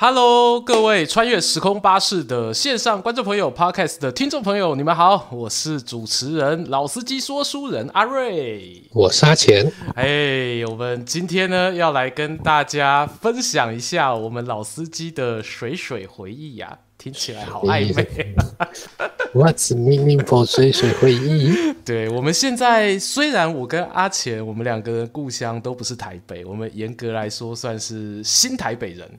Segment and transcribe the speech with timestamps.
[0.00, 9.72] Hello，各位穿越时空巴士的线上观众朋友，Podcast 的听众朋友，你们好，我是主持人老司机说书人阿瑞，我阿钱。
[9.96, 18.36] 哎，我们今天呢要来跟大家分享一下我们老司机的水水回忆呀、啊，听起来好暧昧。
[19.34, 21.74] What's meaningful 水水回忆？
[21.84, 29.10] 对，我们现在虽然我跟阿钱，我们两个人故乡都不是台北，我们严格来说算是新台北人。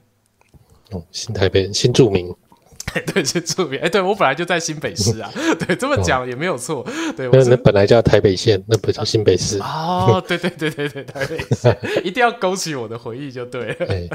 [0.91, 2.33] 哦，新台北人，新住民，
[3.13, 3.79] 对，新住民。
[3.79, 6.85] 哎，对我本来就在新北市啊， 对，这么讲也没有错。
[7.15, 9.59] 对，那那本来叫台北县，那不叫新北市。
[9.59, 13.85] 哦， 对对对对对，台北县一定要勾起我的回忆就对了。
[13.87, 14.07] 哎、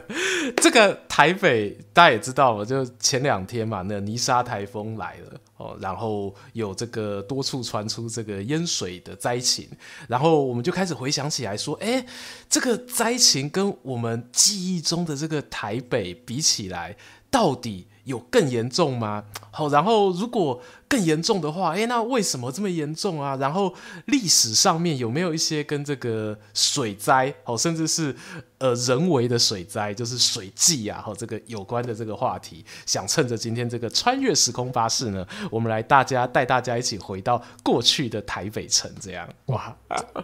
[0.56, 9.69] 这个台北大家也知道嘛，就前两天嘛，那泥沙台风来了哦，然后有这个多处传出这个淹水的灾情，
[10.08, 12.05] 然后我们就开始回想起来说，哎，
[12.48, 16.96] 这个灾情跟我们记忆中的这个台北比起来，
[17.30, 19.24] 到底有更严重吗？
[19.52, 23.36] 好，然后如果更严重的话，诶，那为什么这么严重啊？
[23.40, 23.74] 然后
[24.06, 28.14] 历史上面有没有一些跟这个水灾，哦，甚至是
[28.58, 39.74] 呃人为的水灾，就是水季啊，和这个有关的这个话题，想趁着今天这个穿越时空巴士呢，我们来大家带大家一起回到过去的台北城，这样哇！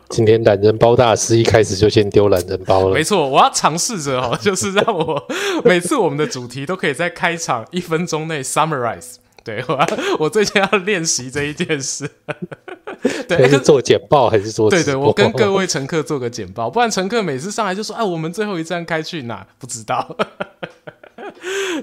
[0.08, 5.27] 今天懒人包大师一开始就先丢懒人包了，没错，我要尝试着哦，就是让我
[5.64, 9.14] 每次我们的主题都可以在开场一分钟内 summarize。
[9.43, 9.87] 对，我
[10.21, 12.09] 我最近要练习这一件事。
[13.27, 14.69] 对，是做简报还是做？
[14.69, 19.47] 对对，我跟各位乘客做个简报，不然乘客每次上来就说：“哎，我们最后一站开去哪？
[19.59, 20.17] 不知道。”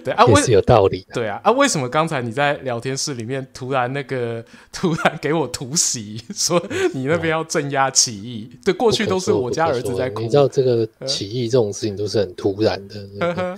[0.04, 1.06] 对啊，也是有道理。
[1.14, 6.62] 对啊，啊，为什么刚才你在聊天室里面突然那个突然给我突袭，说
[6.94, 8.50] 你那边要镇压起义？
[8.64, 10.22] 对，过去都是我家儿子在哭。
[10.22, 13.58] 你知道这个起义这种事情都是很突然的。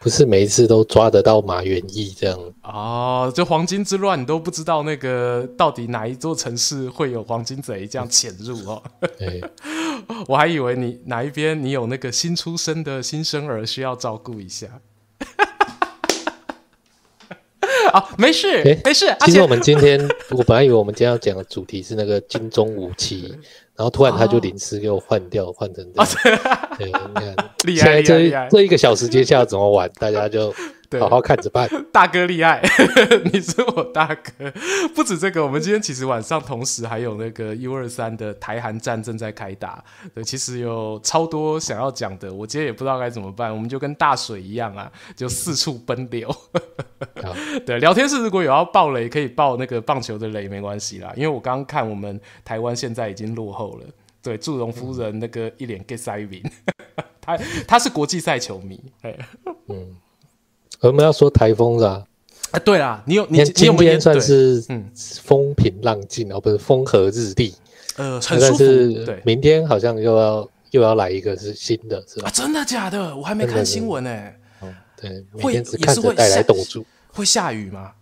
[0.00, 8.82] 不是每一次都抓得到马元义这样哦，就黄金之乱，你都不知道那个到底哪一座城市会有黄金贼这样潜入哦。
[9.18, 9.42] 对
[10.28, 14.68] 我还以为你哪一边你有那个新出生的新生儿需要照顾一下。
[17.92, 19.06] 啊、 哦，没事，欸、没事。
[19.20, 23.34] 其实我们今天，我本来以为我们今天要讲的主题是那个金钟武器。
[23.78, 26.68] 然后突然他就临时给我换掉，换、哦、成这样。
[26.76, 28.48] 对，你看， 厉害，厉害！
[28.50, 29.88] 这一个小时接下来怎么玩？
[30.00, 30.52] 大家就。
[30.98, 32.62] 好好看着办， 大哥厉害，
[33.30, 34.50] 你是我大哥。
[34.94, 39.84] 不止这个，我们今天其实晚上同时还有那个 U 二三的台韩战正在开打。
[40.14, 43.54] 对，其实有超多想要讲的，我今天也不知道该怎么办。
[43.54, 46.34] 我们就跟大水一样啊，就四处奔流。
[47.66, 51.12] 对，聊天室如果有要爆雷，可以爆那个棒球的雷，没关系啦。
[51.14, 53.86] 因为我刚刚看我们台湾现在已经落后了。
[54.22, 56.42] 对，祝融夫人那个一脸 get 塞云，
[57.20, 58.80] 他他是国际赛球迷。
[59.68, 59.94] 嗯。
[60.80, 62.04] 我们要说台风是吧？
[62.50, 64.90] 啊，对啊，你有你今天算是嗯
[65.22, 67.54] 风平浪静哦，不是风和日丽，
[67.96, 68.58] 呃，很舒服。
[68.58, 72.28] 对，明天好像又要又要来一个是新的，是吧？
[72.28, 73.14] 啊，真的假的？
[73.14, 74.10] 我还没看新闻呢。
[74.60, 76.84] 哦，对，明天只看着带来冻住。
[77.12, 77.92] 会下雨吗？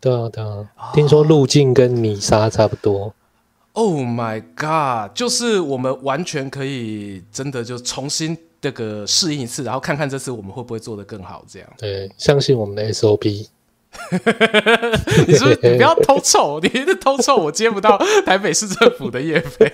[0.00, 3.14] 对啊，对啊，听说路径跟泥沙差不多。
[3.72, 5.16] Oh my god！
[5.16, 8.36] 就是我们完全可以真的就重新。
[8.64, 11.68] 这个适应一次，然后看看这次我们会不会做得更好，这样。
[11.76, 13.46] 对，相信我们的 SOP。
[15.26, 19.70] 你说你不要偷臭，你一直偷臭，我接不到台北市政府的业费。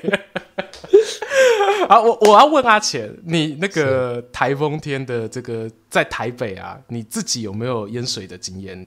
[1.89, 8.85] 啊，我我要问阿钱，你那个台风天的这个在台北啊，你自己有没有淹水的经验？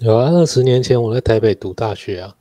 [0.00, 2.34] 有啊，二十年前我在台北读大学啊。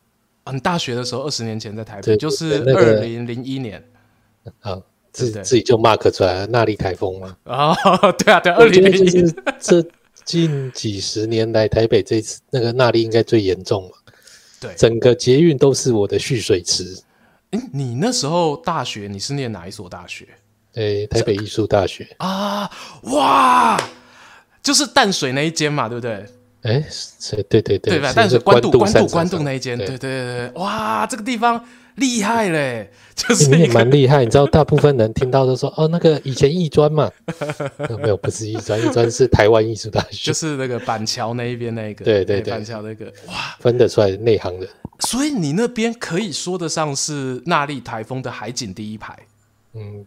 [0.44, 3.82] 嗯，大学的时候，二十年前在台北，就是二零零一年。
[4.60, 4.82] 好。
[5.16, 7.38] 自自己就 mark 出来了，纳莉台风嘛。
[7.46, 7.74] 哦，
[8.18, 9.82] 对啊，对，二零零一这
[10.26, 13.90] 近几十年来台北这次那个纳莉应该最严重嘛。
[14.60, 16.98] 对，整个捷运都是我的蓄水池。
[17.52, 20.28] 哎，你那时候大学你是念哪一所大学？
[20.74, 22.70] 对，台北艺术大学啊，
[23.04, 23.82] 哇，
[24.62, 26.26] 就是淡水那一间嘛，对不对？
[26.64, 28.12] 哎，是，对对对，对吧？
[28.12, 31.64] 淡水关渡关渡关渡那一间，对对对，哇，这个地方。
[31.96, 34.24] 厉害嘞， 就是你也蛮厉害。
[34.24, 37.10] 你知道，大部分人听到都说：“哦，那个以前艺专嘛。
[38.02, 42.04] ”没有，不是艺专，艺专是台湾艺术大学，就是那个板桥那一边那个。
[42.04, 44.70] 对对对，板桥那个哇，分得出来的内行人。
[45.00, 49.18] 所以你那边可以说得上是那莉台风的海景第一排。
[49.74, 50.06] 嗯，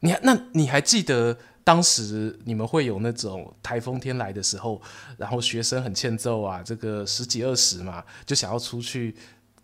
[0.00, 4.80] 你还那你还记得当时你们会有那种台风天来的时候，
[5.16, 9.14] 然后学生很欠揍啊，这个十几二十嘛，就想要出去。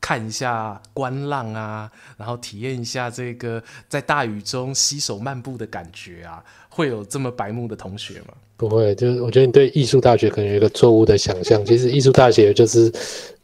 [0.01, 8.35] 看一下观浪啊，然后体验一下这个在大雨中携手漫步的感觉啊，会有这么白目的同学吗？
[8.57, 11.65] 不会，就是我觉得你对艺术大学可能有一个错误的想象。
[11.65, 12.93] 其实艺术大学就是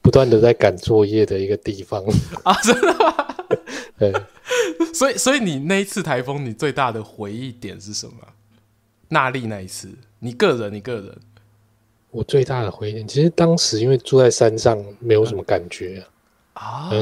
[0.03, 2.05] 不断的在赶作业的一个地方
[2.45, 3.15] 啊，真的吗？
[3.99, 4.13] 对，
[4.93, 8.15] 所以所以你那一次台风，你最大的回忆点是什么？
[9.09, 9.89] 纳莉那一次，
[10.19, 11.17] 你个人，你个人，
[12.11, 16.16] 我最大的回忆点，其实当时因为住在山上，没有什么感觉啊，嗯，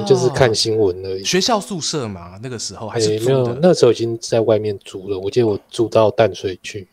[0.06, 1.24] 就是看新闻而已。
[1.24, 5.18] 学校宿舍嘛，那个时候还是没有，那时候已经在外面租了。
[5.18, 6.88] 我记得我住到淡水去。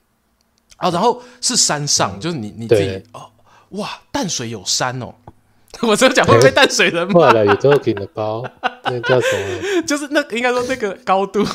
[0.77, 3.29] 啊、哦，然后是山上，嗯、就是你你自己哦，
[3.69, 5.13] 哇，淡水有山哦，
[5.81, 7.45] 我这样讲会不会淡水人骂了？
[7.45, 8.43] 有时候给你的包，
[8.85, 9.81] 那叫什么？
[9.85, 11.45] 就是那应该说那个高度，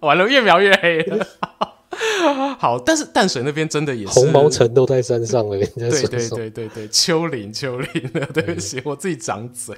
[0.00, 1.26] 完了越描越黑了。
[2.58, 9.76] 好，但是淡水那边真的也是红毛城都在山上了，人家对对对对对，丘陵丘陵的，对不起，我自己长嘴，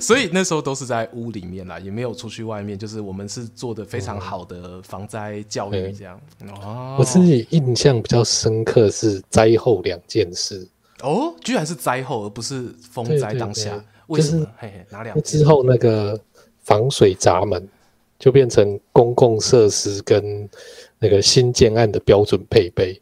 [0.00, 6.20] 所以那时候都是在屋里面啦，也没有出去外面，就是我们是做的非常好的防灾教育这样。
[6.62, 10.66] 哦，我自己印象比较深刻是灾后两件事。
[11.02, 14.40] 哦，居然是灾后而不是风灾当下，为什么？
[14.40, 15.22] 就是、嘿嘿，哪两件？
[15.24, 16.18] 之后那个
[16.62, 17.66] 防水闸门
[18.18, 20.48] 就变成公共设施跟。
[21.02, 22.98] 那个新建案的标准配备。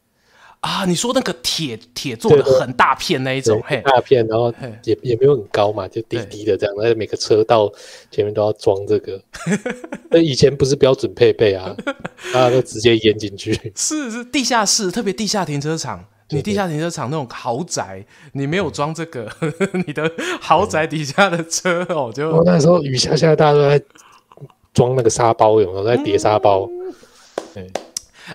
[0.61, 3.81] 啊，你说那个铁铁做的很大片那一种，嘿。
[3.83, 4.53] 大片，然后
[4.85, 7.73] 也也没有很高嘛，就低低的这样，那每个车道
[8.11, 9.19] 前面都要装这个。
[10.11, 11.75] 那以前不是标准配备啊，
[12.35, 13.55] 大家都直接淹进去。
[13.75, 19.27] 是是，地下室，特别地下停车场，你地下停车场那种豪宅，你没有装这个，
[19.87, 20.13] 你的
[20.43, 23.83] 豪宅底下的车哦，就那时候雨下下，大家都在
[24.75, 25.85] 装那个沙包，有没有？
[25.87, 26.69] 在叠沙包？
[27.55, 27.67] 对。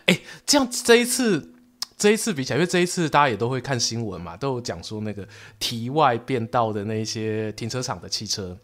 [0.06, 1.54] 哎，这样这一次，
[1.98, 5.28] 这一次比起来，因为这一次大家也都会看新闻嘛，都有讲说那个
[5.60, 8.58] 题外变道的那些停车场的汽车，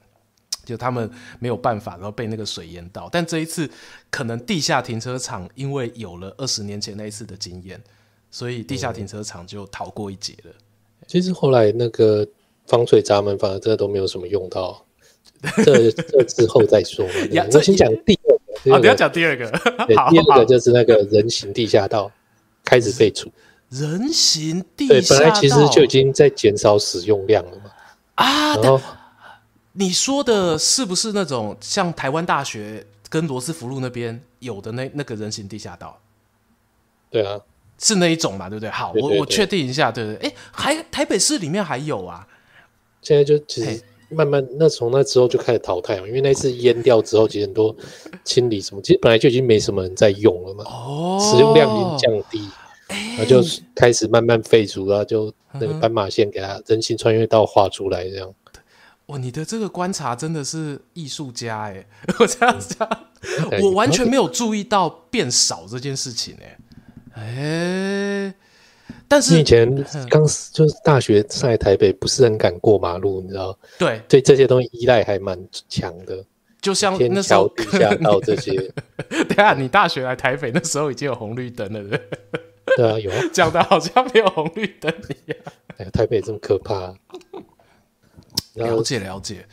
[0.65, 3.09] 就他们没有办法，然后被那个水淹到。
[3.11, 3.69] 但这一次，
[4.09, 7.81] 可能地下停车场因为有了二十年前那一次的经验，
[8.29, 10.51] 所以地下停车场就逃过一劫了。
[10.51, 12.27] 嗯、其实后来那个
[12.67, 14.85] 防水闸门，反而真的都没有什么用到，
[15.63, 17.05] 这这之后再说。
[17.53, 18.19] 我先讲第。
[18.69, 19.49] 啊，你要讲第二个，
[19.87, 22.11] 第二个就是那个人行地下道
[22.63, 23.31] 开始废除。
[23.69, 27.71] 人行地下道，对，本来其实就已经在减少使用量了嘛。
[28.15, 28.79] 啊，然后
[29.73, 35.99] 你说的是不是那种像台湾大学跟罗斯福路那边有的那那个人行地下道？
[37.09, 37.39] 对啊，
[37.79, 38.69] 是那一种嘛，对不对？
[38.69, 40.29] 好，对对对，我我确定一下，对不对？
[40.29, 42.27] 哎，还台北市里面还有啊？
[43.01, 43.81] 现在就其实。
[44.11, 47.75] 慢慢，那从那之后就开始淘汰了，因为那次淹掉之后，其实很多
[48.23, 52.47] 清理什么，其实本来就已经没什么人在用了嘛，哦，使用量已经降低，
[52.87, 53.41] 然后就
[53.73, 58.33] 开始慢慢废除，然后就那个斑马线给它人行穿越道画出来这样。
[59.07, 61.85] 哇，你的这个观察真的是艺术家哎！
[62.19, 62.87] 我这样讲，
[63.49, 66.57] 嗯、我完全没有注意到变少这件事情哎，
[67.15, 68.35] 哎。
[69.11, 69.67] 但是你以前
[70.09, 73.59] 刚就是大学上来台北，不是很敢过马路，你知道？
[73.77, 75.37] 对，对这些东西依赖还蛮
[75.67, 76.23] 强的，
[76.61, 78.53] 就像那时候地下道这些。
[79.27, 82.01] 等下，你大学来台北那时候已经有红绿灯了，对？
[82.77, 83.11] 对啊，有。
[83.33, 85.39] 讲的好像没有红绿灯一样。
[85.75, 86.95] 哎，台北这么可怕？
[88.53, 89.45] 了解了解。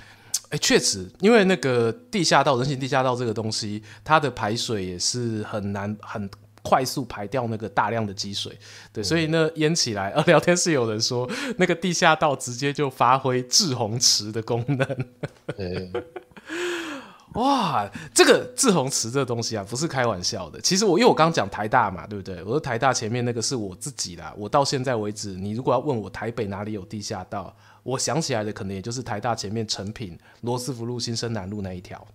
[0.51, 6.31] 哎，确实，因为那个地下道、人行地下道这个东西，它的排水也是很难很。
[6.69, 8.53] 快速排掉那个大量的积水，
[8.93, 10.11] 对，所以呢淹起来。
[10.19, 15.07] 呃聊天室有人说，那个地下道直接就发挥滞洪池的功能。
[15.57, 15.93] 嗯、
[17.33, 20.61] 哇，这个滞洪池这东西啊，不是开玩笑的。
[20.61, 22.43] 其实我因为我刚刚讲台大嘛，对不对？
[22.43, 24.35] 我说台大前面那个是我自己啦。
[24.37, 32.07] 我到现在为止，你如果要问我台北哪里有地下道，我想起来的可能也就是台大前面成品罗斯福路、新生南路那一条。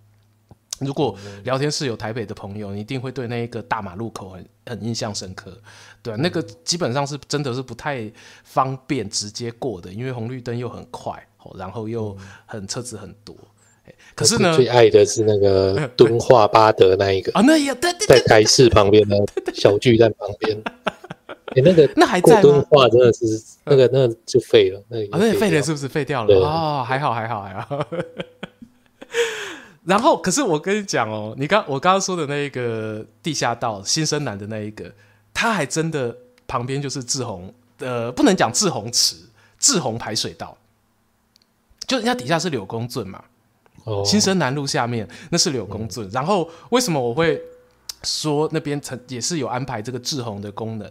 [0.80, 5.56] 如果聊天室有台北的朋友，你一定会对那一个大马路口很很印象深刻，
[6.02, 8.10] 对啊，那个基本上是真的是不太
[8.42, 11.24] 方便直接过的，因为红绿灯又很快，
[11.56, 12.16] 然后又
[12.46, 13.36] 很车子很多。
[14.14, 19.16] 可是呢，最爱的是那个 敦化巴德那一个啊，那也对，在台式旁边的
[19.54, 20.60] 小巨蛋旁边。
[21.54, 22.42] 哎，那个那还在吗？
[22.42, 23.24] 敦化真的是
[23.64, 26.34] 那个那就废了，那啊，那废了是不是废掉了？
[26.40, 27.86] 哦，还好还好还好。
[29.84, 34.90] 然后，可是我跟你讲哦，你刚我刚刚说的那一个地下道新生南的那一个，
[35.34, 39.16] 它还真的旁边就是志宏，呃，不能讲志宏池，
[39.58, 40.56] 志宏排水道，
[41.86, 43.22] 就人家底下是柳公圳嘛，
[43.84, 46.06] 哦，新生南路下面那是柳公圳。
[46.06, 47.38] 嗯、然后为什么我会
[48.02, 50.90] 说那边曾也是有安排这个志宏的功能？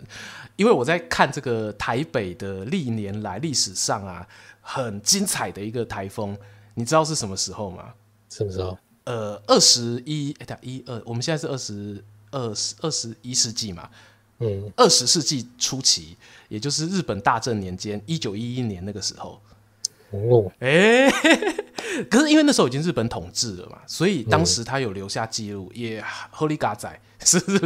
[0.55, 4.27] 因为我在看这个台北的历年来历史上啊
[4.61, 6.37] 很精彩的一个台风。
[6.75, 7.93] 你知道是什么时候吗？
[8.29, 8.77] 什么时候？
[9.05, 13.89] 呃，二十一，哎，一二，我们现在是二十二十二十一世纪嘛，
[14.39, 16.15] 嗯，二十世纪初期，
[16.47, 19.41] 也就是日本大正年间，一九一一年那个时候。
[20.11, 21.09] 哦，哎，
[22.09, 27.57] 可是因为那时候已经日本统治了嘛，所以当时他有留下记录，嗯、也合理嘎仔是是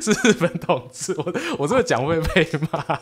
[0.00, 1.24] 是日本统治，我
[1.58, 3.00] 我这么讲会被骂。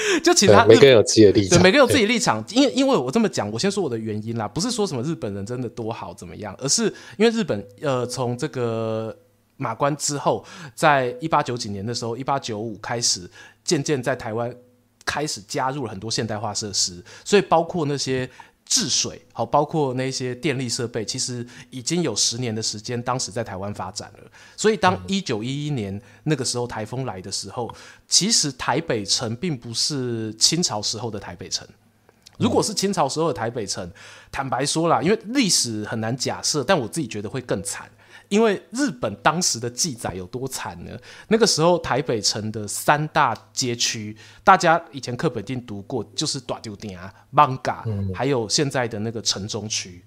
[0.22, 2.44] 就其他每个人有自己的立场，对，每个人有自己的立场。
[2.50, 6.84] 因为因为我这么讲，我先说我的原因啦，不是说什么日本人真的多好怎么样，而是
[7.16, 9.16] 因为日本呃从这个
[9.56, 13.30] 马关之后，在一八九几年的时候，一八九五开始
[13.64, 14.54] 渐渐在台湾。
[15.10, 18.28] 开始加入了很多现代化设施，所以包括那些
[18.68, 24.30] 治水，好，包括那些电力设备，其实已经有十年的时间，当时在台湾发展了。
[24.56, 27.74] 所以当一九一一年那个时候台风来的时候，
[28.06, 31.66] 其实台北城并不是清朝时候的台北城。
[32.36, 33.90] 如果是清朝时候的台北城，
[34.30, 37.90] 坦白说啦，因为历史很难假设，但我自己觉得会更惨。
[38.28, 40.90] 因为日本当时的记载有多惨呢？
[41.28, 47.82] 那个时候台北城的三大街区，大家以前课本一定读过，就是大丢店啊、艋舺，
[48.14, 50.04] 还有现在的那个城中区。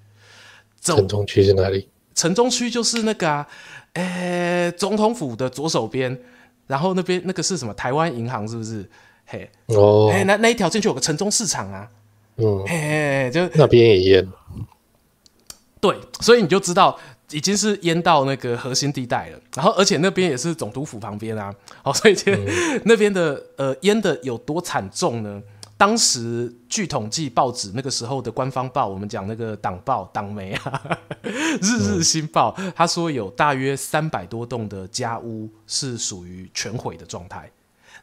[0.82, 1.90] 城中区是哪里？
[2.14, 3.48] 城中区就是那个啊，
[3.94, 6.20] 诶，总统府的左手边，
[6.68, 7.74] 然后那边那个是什么？
[7.74, 8.88] 台湾银行是不是？
[9.26, 11.90] 嘿，哦，嘿，那那一条进去有个城中市场啊，
[12.36, 14.28] 嗯，嘿，就那边也淹。
[15.80, 17.00] 对，所以你就知道。
[17.32, 22.16] 已经是淹到那个核心地带了，然后而且那边也是总督府旁边啊，好， 所以
[22.86, 25.42] 那边的呃淹的有多惨重呢？
[25.78, 30.82] 当时据统计，报纸那个时候的官方报，我们讲那个党报党媒啊，
[31.60, 37.50] 《日日新报》，他说有大约三百多栋的家屋是属于全毁的状态。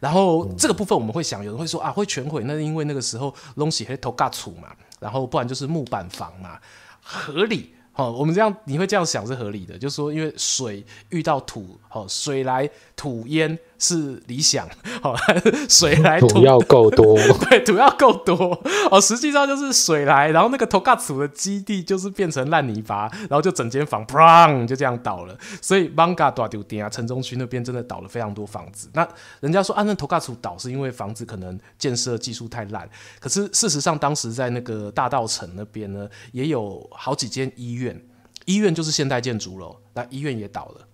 [0.00, 6.58] 然后这个部分我们会想，有人会说啊，会全毁，那是因为那个时候东西还头嘎土嘛，然后不然就是木板房嘛，
[7.00, 7.74] 合理。
[7.98, 14.68] 哦，我们这样你会这样想是合理的，就是说，因为水遇到土，哦，水来土淹是理想，
[15.00, 15.14] 好，
[15.70, 17.16] 水来土，土要够多，
[17.48, 28.90] 对，土要够多，哦，实际上就是水来，然后那个头盖土的基地就是变成烂泥巴，然后就整间房砰就这样倒了，所以艋舺大丢店啊，城中区那边真的倒了非常多房子。
[28.94, 32.90] 那人家说啊，那头盖土倒是因为房子可能建设技术太烂，
[33.20, 38.04] 可是事实上当时在那个大道城那边呢，也有好几间医院。
[38.46, 40.87] 医院就是现代建筑了，那医院也倒了。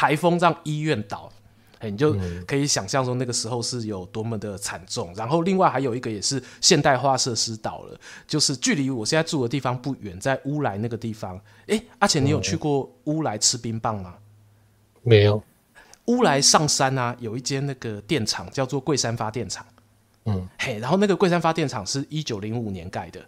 [0.00, 1.30] 台风让医院倒，
[1.80, 2.16] 哎，你就
[2.46, 5.12] 可以想象说那个时候是有多么的惨重。
[5.14, 11.36] 然后另外还有一个也是现代化设施倒了，就是距离我现在住的地方不远，在乌来那个地方。
[11.66, 14.14] 哎，欸，阿钱，你有去过乌来吃冰棒吗？
[15.02, 15.42] 没有。
[16.06, 19.66] 乌来上山啊，有一间那个电厂叫做桂山发电厂。
[20.24, 23.20] 嗯，嘿，然后那个桂山发电厂是一九零五年盖的。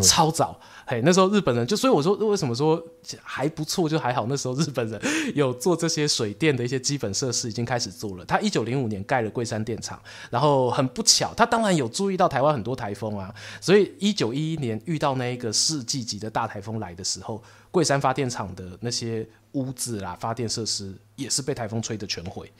[0.00, 2.82] 超早，嘿，那时候日本人就，所以我说为什么说
[3.22, 4.24] 还不错，就还好。
[4.26, 4.98] 那时候日本人
[5.34, 8.24] 有做这些水电的一些基本设施，已经开始做了。
[8.24, 22.50] 他一九零五年盖了桂山电厂，然后很不巧，他当然有注意到台湾很多台风啊，所以一九一一年遇到那一个世纪级的大台风来的时候，桂山发电厂的那些屋子啦、发电设施也是被台风吹得全毁。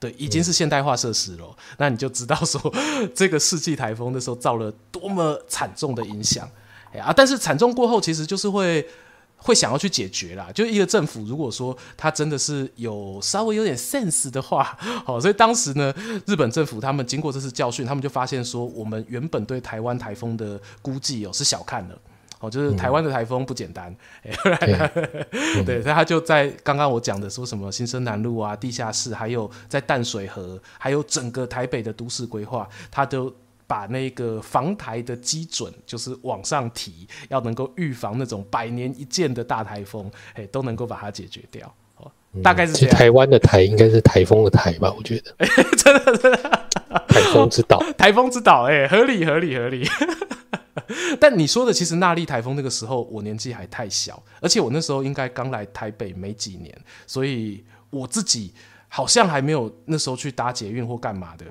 [0.00, 2.72] 对，已经是现代化设施了，嗯，那你就知道说
[3.14, 6.48] 这个世纪台风那时候造了多么惨重的影响。
[6.96, 7.12] 啊！
[7.14, 8.88] 但是惨重过后，其实就是会
[9.36, 10.48] 会想要去解决啦。
[10.54, 15.94] 就一个政府，如果说他真的是有稍微有点 sense 的话， 好，所以当时呢，
[16.26, 21.98] 日本政府他们经过这次教训，他们就发现说，我们原本对台湾台风的估计哦是小看了，
[22.40, 23.94] 哦，就是台湾的台风不简单。
[24.24, 33.32] 嗯、对，所以他就在刚刚我讲的说什么新生南路啊、地下室，还有在淡水河，还有整个台北的都市规划，他都。
[33.68, 41.72] 把那个防台的基准就是往上提，要能够预防那种百年一见的大台风，哎，都能够把它解决掉。
[41.98, 42.10] 哦，
[42.42, 42.96] 大概是这样。
[42.96, 44.90] 台湾的台应该是台风的台吧？
[44.96, 45.46] 我觉得。
[45.76, 46.68] 真的真的。
[47.06, 47.78] 台风之岛。
[47.98, 49.86] 台风之岛，哎，合理合理合理。
[51.20, 56.74] 但你说的其实那莉台风那个时候我年纪还太小，而且我那时候应该刚来台北没几年，
[57.06, 58.54] 所以我自己
[58.88, 61.44] 好像还没有那时候去搭捷运或干嘛的。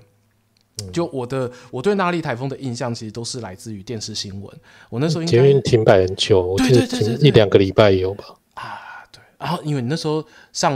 [0.93, 4.59] 就我的我对那莉台风的印象，其实都是来自于电视新闻。
[4.89, 8.25] 我那时候因为捷运停摆很久，我记得停一两个礼拜有吧？
[8.53, 9.19] 啊，对。
[9.39, 10.73] 然后因为你那时候上，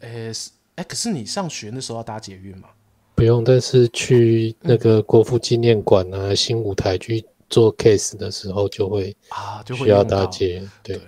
[0.00, 0.34] 诶、欸、诶、
[0.76, 2.68] 欸，可是你上学那时候要搭捷运吗？
[3.14, 10.70] 不用，但是去那个国父纪念馆啊、嗯、新舞台去做 case 的时候，就会啊，就会需要搭捷运。
[10.82, 11.04] 对，对，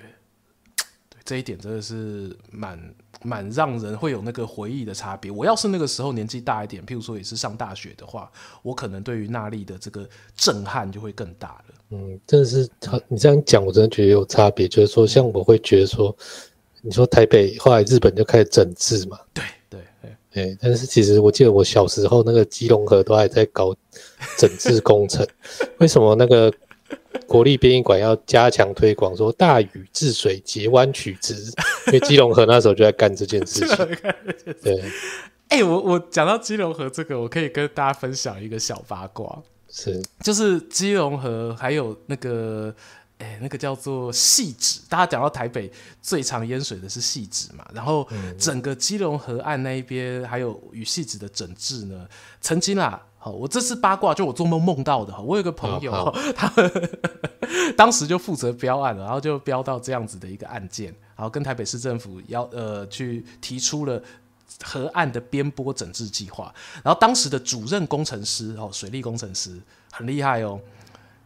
[1.25, 2.79] 这一点真的是蛮。
[3.23, 5.31] 蛮让人会有那个回忆的差别。
[5.31, 8.31] 我要是那个时候年纪大一点，譬如说也是上大学的话，
[8.63, 11.75] 我可能对于纳莉的这个震撼就会更大了。
[11.91, 14.69] 嗯，真的是他，你这样讲，我真的觉得有差别。
[14.69, 16.17] 就是说，像我会觉得说，
[16.83, 20.59] 你说台北后来日本就开始整治嘛，对对对，对。
[20.61, 23.75] 但是其实我记得我小时候那个基隆河都还在搞
[24.39, 25.27] 整治工程，
[25.79, 26.53] 为什么那个
[27.27, 31.35] 国立编译馆要加强推广，说大禹治水截弯取直？
[31.87, 33.77] 因为基隆河那时候就在干这件事情。
[34.63, 34.81] 对。
[35.49, 39.43] 哎、欸，我我讲到基隆河这个，我可以跟大家分享一个小八卦。
[39.69, 42.73] 是，就是基隆河，还有那个，
[43.19, 44.81] 哎、欸，那个叫做汐止。
[44.89, 52.07] 大家讲到台北最常淹水的是汐止嘛，然后整个基隆河岸那一边，还有与汐止的整治呢，
[52.41, 55.17] 曾经啊，好，我这是八卦，就我做梦梦到的。
[55.21, 56.51] 我有个朋友，哦、 他
[57.77, 64.03] 当时就负责标案了，然后就标到这样子的一个案件，然后跟台北市政府要呃去提出了。
[64.65, 69.59] 河岸的边坡整治计划，然后当时的主任工程师哦，水利工程师
[69.93, 70.61] 很厉害哦。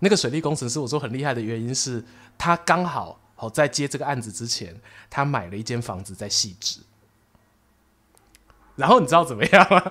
[0.01, 2.05] 那个水利工程师，我说很厉害的原因是
[2.37, 6.81] 他刚好哦，在接这个案子之前，他买了一间房子在细致。
[8.77, 9.83] 然后你知道怎么样吗？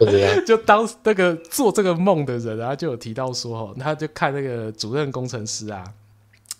[0.46, 5.84] 就当那个做这个梦的人啊，就有提到说哦，他就看那个主任工程师啊。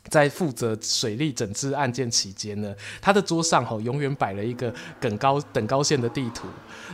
[0.09, 6.49] 在负责水利整治案件期间呢，他的桌上吼永远摆了一个等高等高线的地图，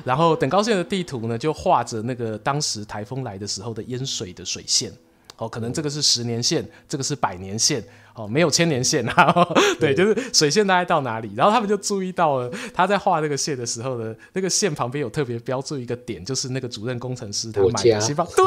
[0.05, 4.93] 然后等高线的地图呢就画着那个当时台风来的时候的淹水的水线，
[5.39, 7.83] 哦，可能这个是十年线，这个是百年线，
[8.17, 18.47] 哦，没有千年线啊，对，就是水线大概到哪里，然后他们就注意到了他在画那个线的时候呢，那个线旁边有特别标注一个点，就是那个主任工程师他买的西方，对，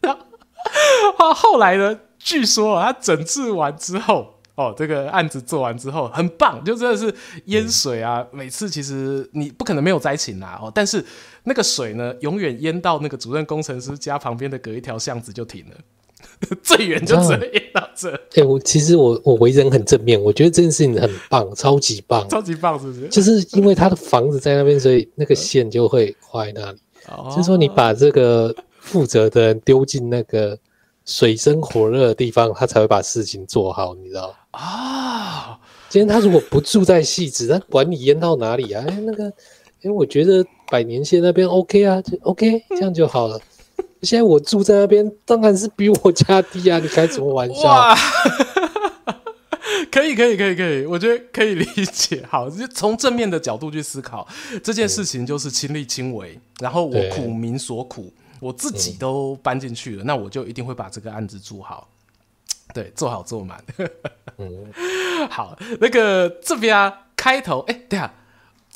[0.00, 0.16] 然
[1.18, 1.98] 后后来呢？
[2.18, 8.26] 据说啊，他整治完之后，哦，这个案子做完之后很棒，就真的是淹水啊。
[8.32, 11.04] 嗯、每次其实你不可能没有灾情啊，哦，但是
[11.44, 15.76] 那个水呢，永远淹到那个主任工程师家旁边的隔一条巷子就停了，
[16.62, 18.10] 最远就只能淹到这。
[18.14, 23.08] 哎、欸，我其实我我为人很正面，我觉得这件事情很棒，超级棒，超级棒，是不是？
[23.08, 26.78] 就是因为他的房子在那边，所以那个线就会画在那里。
[27.08, 30.58] 哦、就是说你把这个负责的人丢进那个。
[31.08, 35.52] 水深火热的地方，他才会把事情做好，你知道啊？
[35.52, 35.56] 哦、
[35.88, 38.84] 今天他如果不住在汐止，他管你淹到哪里啊？
[38.88, 39.22] 哎，那个，
[39.82, 43.40] 因为我觉得百年线那边 OK 啊，就 OK，这样就好了。
[44.02, 46.78] 现在我住在那边，当然是比我家低啊！
[46.78, 47.62] 你开什么玩笑？
[47.62, 47.96] 哇
[49.90, 52.24] 可以，可以，可以，可以，我觉得可以理解。
[52.28, 54.26] 好，就从正面的角度去思考
[54.62, 58.12] 这件事情，就是亲力亲为，然后我苦民所苦。
[58.38, 61.88] 我自己都搬进去了，嗯、那我就一定会把这个案子做好，
[62.74, 63.58] 对，做好做满。
[64.36, 64.66] 嗯，
[65.30, 68.12] 好，那个这边啊，开头，哎、欸，对啊，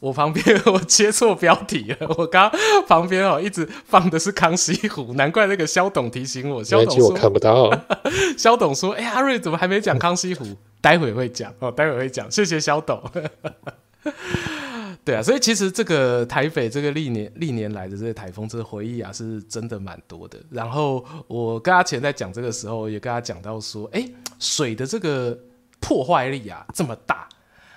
[0.00, 2.50] 我旁边我切错标题了，我刚
[2.88, 7.70] 旁边哦一直放的是康熙湖，难怪那个肖董提醒我，肖董说我看不到，
[8.36, 10.46] 肖董说，哎、欸，阿瑞怎么还没讲康熙湖？
[10.80, 13.02] 待会会讲哦，待会会讲，谢谢肖董。
[15.02, 20.38] 对啊，所以其实这个台北这个历年历年来的这些台风，这个回忆啊，是真的蛮多的。
[20.50, 24.06] 然后我跟阿钱在讲这个时候，也跟他讲到说，哎，
[24.38, 25.36] 水的这个
[25.80, 27.26] 破坏力啊这么大，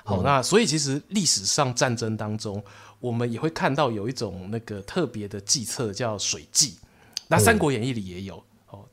[0.03, 2.63] 好，那所以其实历史上战争当中，
[2.99, 6.77] 我们也会看到有一种那个特别的计策叫水计，
[7.27, 8.35] 那《三国演义》里也有。
[8.35, 8.43] 哦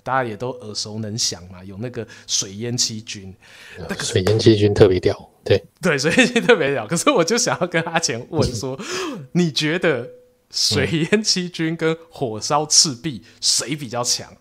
[0.02, 3.34] 大家也都耳熟能详嘛，有那个水淹七军，
[3.78, 6.86] 那个水淹七军特别屌，对对，水淹七军特别屌。
[6.86, 8.78] 可是我就想要跟阿钱问说，
[9.32, 10.10] 你觉得
[10.50, 14.36] 水淹七军跟火烧赤壁谁比较强？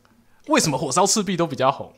[0.47, 1.93] 为什么火烧赤壁都比较红？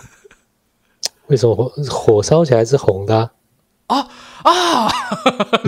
[1.28, 3.32] 为什么火火烧起来是红的啊？
[3.90, 4.08] 啊
[4.44, 4.88] 啊！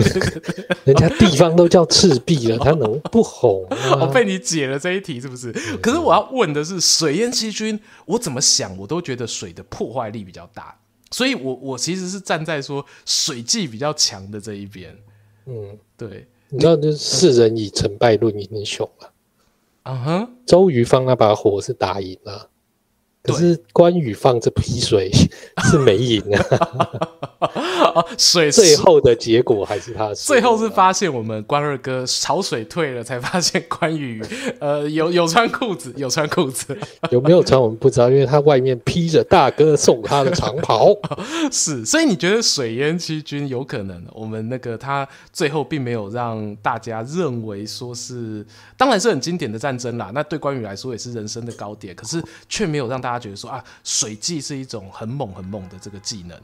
[0.85, 3.67] 人家地方都叫赤壁了，他能不红？
[3.99, 5.51] 我被你解了这一题，是不是？
[5.81, 10.75] 可是我要问的是，水淹七军，我怎么想，我都觉得水的破坏力比较大，
[11.11, 14.97] 所以我我其实是站在说水技比较强的这一边。
[15.45, 19.07] 嗯，对，你知道，就是世人以成败论英雄嘛。
[19.83, 22.49] 啊哼，周瑜放那把火是打赢了。
[23.21, 25.09] 可是关羽放这批水
[25.69, 26.89] 是没赢啊，
[28.17, 34.23] 水最后的结果还是他最后是发现我们关二哥潮水退了，才发现关羽
[34.59, 36.77] 呃有有穿裤子，有穿裤子，
[37.09, 40.95] 有没有穿我们不知道，因为他外面披着大哥送他的长袍。
[41.51, 43.99] 是，所以你觉得水淹七军有可能？
[44.11, 48.45] 我们那个他最后并没有让大家认为说是，
[48.77, 53.23] 当然是很经典的战争啦，那对关羽来说也是人生的高点，可是却没有让大家。
[53.23, 56.37] 觉得说啊，水技是一种很猛很猛的这个技能。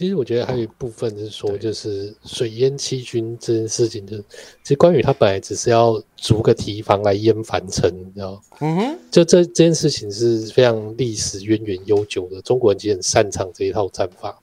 [0.00, 4.24] 其实我觉得还有一部分是说，就是水淹七军这件事情，就是
[4.62, 8.40] 其实关羽他本来只是要筑个堤防来淹樊城，你知道？
[8.60, 14.40] 嗯哼，就这这件事情是非常历史渊源悠久的，中国人其实很擅长这一套战法，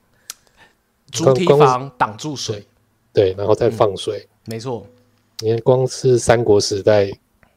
[1.09, 2.63] 筑堤防挡住水，
[3.11, 4.85] 对，然后再放水，嗯、没错。
[5.39, 7.11] 你看，光是三国时代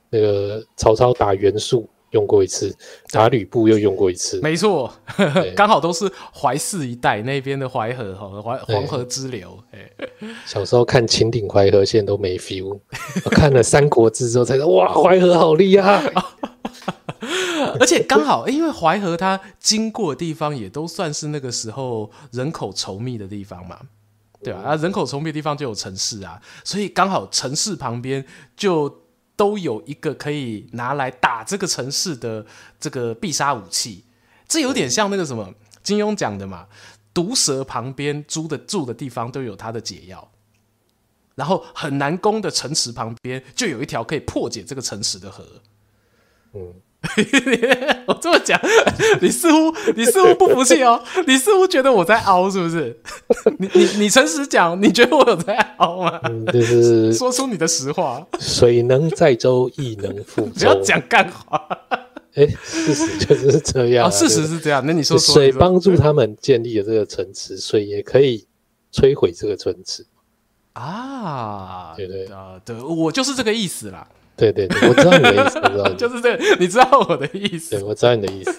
[0.09, 1.87] 那个曹操打袁术。
[2.11, 2.75] 用过一次，
[3.11, 4.93] 打吕布又用过一次，没错，
[5.55, 9.57] 刚好都是淮泗一带那边的淮河哈，淮黄河支流。
[10.45, 12.79] 小时候看秦岭淮河线都没 feel，
[13.31, 16.13] 看了《三国志》之后才知道，哇，淮河好厉害。
[17.79, 23.79] 而且刚好，因为淮河它经过的地方也都算是那个时候人口稠密的地方嘛，
[24.43, 24.61] 对吧？
[24.65, 28.25] 啊，人口稠密的地方就有城市啊，所以刚好城市旁边
[28.57, 28.93] 就。
[29.41, 32.45] 都有一个可以拿来打这个城市的
[32.79, 34.05] 这个必杀武器，
[34.47, 36.67] 这有点像那个什么金庸讲的嘛，
[37.15, 40.31] 毒蛇旁边住的住的地方都有它的解药，
[41.37, 45.43] 然后很难攻的城池旁边就有一条可以破解这个城池的河，
[46.53, 46.75] 嗯。
[48.07, 48.61] 我这么讲，
[49.23, 52.95] 你似乎你似乎不服气哦，你似乎觉得我在凹，是不是？
[53.59, 56.21] 你你你诚实讲，你觉得我有在凹吗？
[56.25, 58.27] 嗯，就是说出你的实话。
[58.39, 60.53] 水能载舟，亦能覆舟。
[60.55, 61.67] 不要讲干话。
[62.35, 64.07] 哎，事实就是这样。
[64.07, 64.85] 哦，事实是这样。
[64.85, 68.47] 那你说，说，水帮助他们建立了这个城池，水也可以
[68.93, 70.05] 摧毁这个城池
[70.75, 71.95] 啊？
[71.97, 74.07] 对对啊，对，我就是这个意思啦。
[74.37, 77.77] 对对对，我知道你的意思， 我知道就是这个，你知道我的意思。
[77.77, 78.55] 对，我知道你的意思。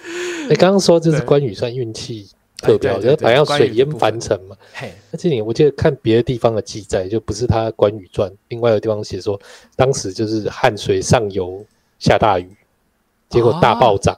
[0.50, 4.56] 你刚刚说就是关羽算运气特别好，就是反正要水淹樊城嘛。
[4.74, 9.40] 嘿，而且你我记得看别的地方的记载，就不是他关羽传，另外有地方写说，
[9.76, 11.66] 当时就是汉水上游
[12.00, 12.50] 下大雨，
[13.30, 14.18] 结果大暴涨。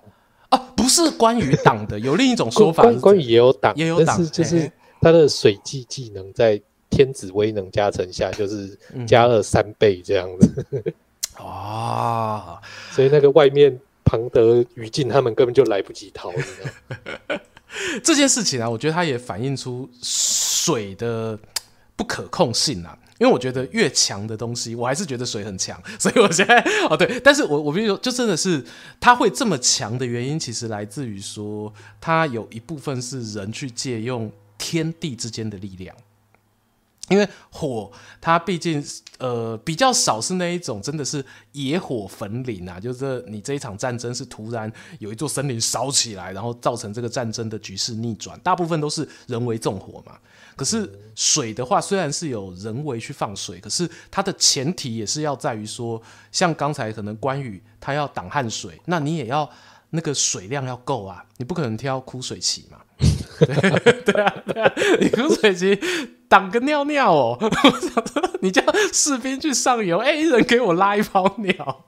[0.49, 10.65] 啊，不是关羽挡的， 有另一种说法，关羽也有挡，也有挡，但是就是他的水技技能在天子威能加成下，就是加了三倍这样子。
[11.37, 16.49] 啊，所以那个外面庞德、于禁他们根本就来不及逃，你知
[17.27, 17.39] 道
[18.03, 21.37] 这件事情啊，我觉得它也反映出水的
[21.95, 22.97] 不可控性啊。
[23.19, 25.81] 因为我觉得越强的东西，我还是觉得水很强。
[25.97, 28.61] 所以我现在哦对，但是我我比如说，就真的是
[28.99, 35.95] 它会这么强的原因，其实来自于说，它有一部分是人去借用天地之间的力量。
[37.09, 38.83] 因为火，它毕竟
[39.17, 50.17] 呃比较少是那一种，真的是野火焚林啊，就是你这一场战争是突然有一座森林烧起来，然后造成这个战争的局势逆转，大部分都是人为纵火嘛。
[50.55, 59.49] 可是水的话，虽然是有人为去放水，可是它的前提也是要在于说，像刚才可能关羽他要挡汉水，那你也要
[59.89, 62.77] 那个水量要够啊，你不可能挑枯水期嘛。
[64.05, 65.79] 对啊，对啊，你枯水机。
[66.29, 67.37] 挡个尿尿哦！
[68.41, 71.85] 你叫士兵去上游，哎，一人给我拉一泡尿，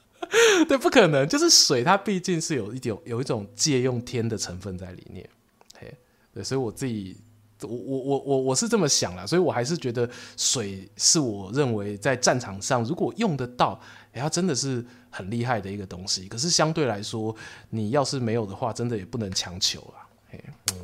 [0.66, 1.28] 对，不可能。
[1.28, 5.28] 就是水，它毕竟是有一点有一种借用天的成分在里面，
[5.78, 5.94] 嘿，
[6.32, 7.18] 对，所以我自己，
[7.60, 13.78] 我我我我我是这么想啦，所以我还是觉得水是我认为在战场上如果用得到，
[14.14, 16.26] 哎，它真的是很厉害的一个东西。
[16.28, 17.36] 可是相对来说，
[17.68, 20.01] 你要是没有的话，真的也不能强求啦，
[20.72, 20.76] 嗯。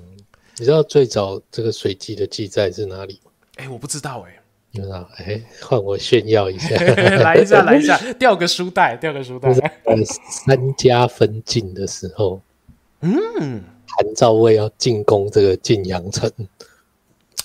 [0.58, 3.30] 你知道最早这个水记的记载是哪里吗？
[3.56, 4.40] 哎、欸，我不知道哎、欸。
[4.70, 5.08] 你知道？
[5.16, 6.76] 哎，换我炫耀一下，
[7.24, 9.50] 来一下， 来一下，掉个书袋，掉个书袋。
[10.44, 12.40] 三家分晋的时候，
[13.00, 16.30] 嗯，韩赵魏要进攻这个晋阳城。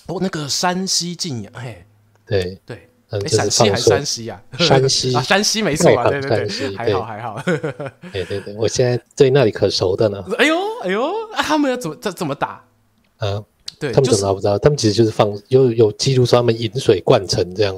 [0.08, 1.86] 哦，那个山西晋阳，哎，
[2.26, 4.42] 对对，嗯，陕西还是山西啊？
[4.58, 7.40] 山西啊，山西没错啊，对对对，还好 还好。
[8.12, 10.24] 对对对，我现在对那里可熟的呢。
[10.40, 12.64] 哎呦哎呦，他们要怎么怎怎么打？
[13.18, 13.44] 啊，
[13.80, 14.58] 对，他们怎么不知道？
[14.58, 17.76] 他们其实就是放有有记录说他们引水灌城这样。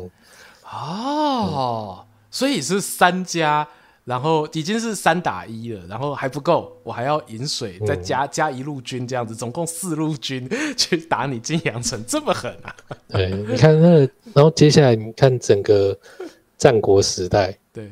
[0.71, 3.67] 哦，嗯、所以是三家，
[4.05, 12.75] 然后已经是三打一了，然后还不够，我还要引水，再加、嗯、加一路军这样子，总共四路军去打你晋阳城，这么狠啊？
[13.07, 15.97] 对，你看那个，然后接下来你看整个
[16.55, 17.89] 战国时代，对，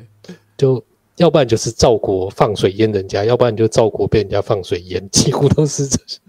[0.56, 0.82] 就
[1.16, 6.20] 要不然就是赵国放水淹人家，要不然就赵国被人家放水淹，几乎都是这些。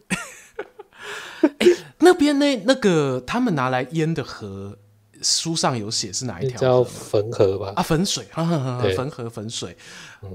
[1.60, 1.68] 哎，
[2.00, 4.76] 那边那那个他们拿来淹的河，
[5.26, 6.60] 书上有写是哪一条？
[6.62, 7.74] 叫汾河吧？
[7.76, 8.24] 啊，汾水，
[8.96, 9.76] 汾河汾水。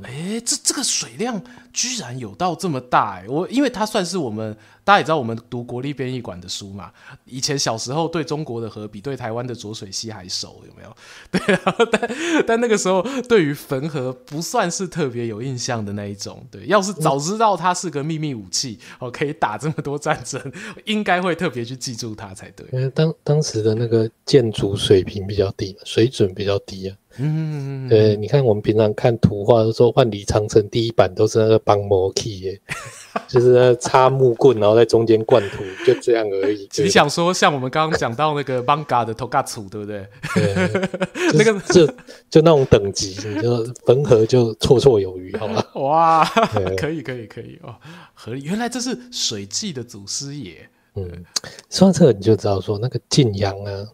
[0.03, 3.25] 哎、嗯，这这个水量居然有到这么大哎！
[3.29, 6.91] 我因为它算是我们大家也知道，我们读国立编译馆的书嘛，
[7.27, 10.97] 以前小时候对中国的河比对台湾的浊水溪还熟，有没有？
[11.31, 16.45] 对啊，但但那个时候对于汾河不算是特别有印象的那一种。
[16.51, 20.41] 对，要是早知道它是个秘密武器，哦，可以打这么多战争，
[20.87, 22.67] 应该会特别去记住它才对。
[22.73, 26.97] 因为当当时的那个建筑水平比较低，水准比较低啊。
[27.19, 32.61] 嗯，对，你看我们平常看图画都说万里长城第一版都是那个帮模器耶，
[33.27, 36.69] 就是那插木棍，然后在中间灌土，就这样而已。
[36.79, 40.07] 你想说像我们刚刚讲到那个 Manga 的 Togatsu 对不对？
[40.35, 40.55] 对，
[41.35, 41.87] 那个就
[42.31, 45.67] 就那种等级，你就缝合就绰绰有余，好吧？
[45.75, 46.25] 哇，
[46.79, 47.75] 可以可以可以哦，
[48.15, 48.43] 合理。
[48.45, 50.69] 原来这是水记的祖师爷。
[50.95, 51.25] 嗯，
[51.71, 53.87] 说到这个你就知道说那个晋阳啊，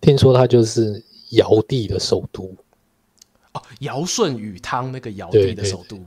[0.00, 1.00] 听说他就是。
[1.30, 2.54] 尧帝的首都
[3.52, 5.98] 哦，尧舜禹汤那个尧帝的首都，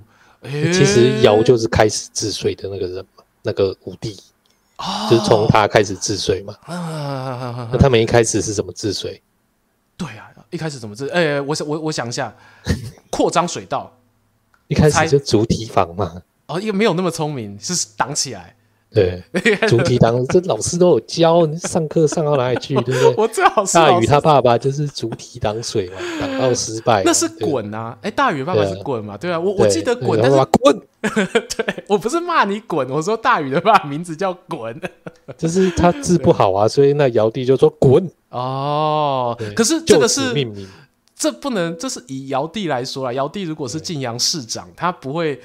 [0.43, 4.17] 其实尧就是开始治水的那个人嘛，那个武帝，
[4.77, 6.55] 哦、就是从他开始治水嘛。
[6.63, 9.21] 啊、那他们一开始是怎么治水？
[9.97, 11.07] 对啊，一开始怎么治？
[11.07, 12.35] 哎、欸，我想我我想一下，
[13.09, 13.91] 扩张水道，
[14.67, 16.21] 一开始就筑堤防嘛。
[16.47, 18.55] 哦，因为没有那么聪明，是挡起来。
[18.93, 19.23] 对，
[19.69, 23.15] 主体挡，这老师都有教，你上课上到哪里去， 对不对？
[23.15, 27.01] 我最好是大禹他爸爸就是主体挡水嘛，挡到失败。
[27.05, 29.15] 那是滚啊，哎，大禹爸爸是滚嘛？
[29.15, 34.77] 对啊，我我记得滚，但是滚， 对我不是骂你滚，我说大禹的爸爸名字叫滚，
[35.37, 38.11] 就是他字不好啊，所以那尧帝就说滚。
[38.29, 40.67] 哦，可是这个是命名，
[41.15, 45.39] 这不能，这是以尧帝来说啊，尧帝如果是晋阳市长，他不会。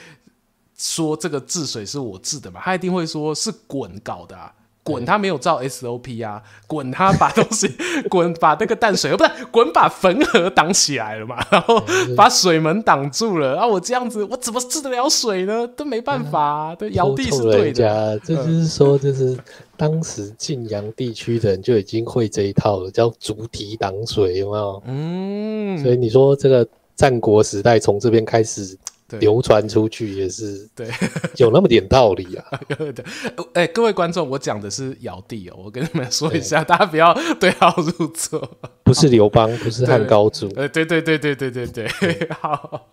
[0.77, 2.61] 说这个治水是我治的嘛？
[2.62, 4.53] 他一定会说是鯀搞的啊！
[4.85, 6.41] 鯀他没有照 SOP 啊！
[6.69, 7.67] 鯀他把东西，
[8.09, 11.45] 鯀把那个淡水，不是鯀把汾河挡起来了嘛？
[11.51, 11.83] 然后
[12.17, 13.67] 把水门挡住了啊！
[13.67, 15.67] 我这样子，我怎么治得了水呢？
[15.67, 16.75] 都没办法啊！
[16.77, 18.17] 对，尧帝是对的。
[18.21, 19.37] 这就是说，就是
[19.77, 24.83] 当时晋阳地区的人就已经会这一套了，叫竹堤挡水，有没有？
[24.87, 25.77] 嗯。
[25.83, 28.79] 所以你说这个战国时代从这边开始。
[29.21, 30.90] 流传出去也是对，
[31.38, 32.45] 有那么点道理啊。
[32.69, 33.05] 对，
[33.55, 38.59] 哎、欸，各位观众，我讲的是尧帝哦，我跟你们说一下，大家不要 对号入座。
[38.83, 40.49] 不是刘邦，不是汉高祖。
[40.57, 42.88] 呃，对对对对对对对，对，好。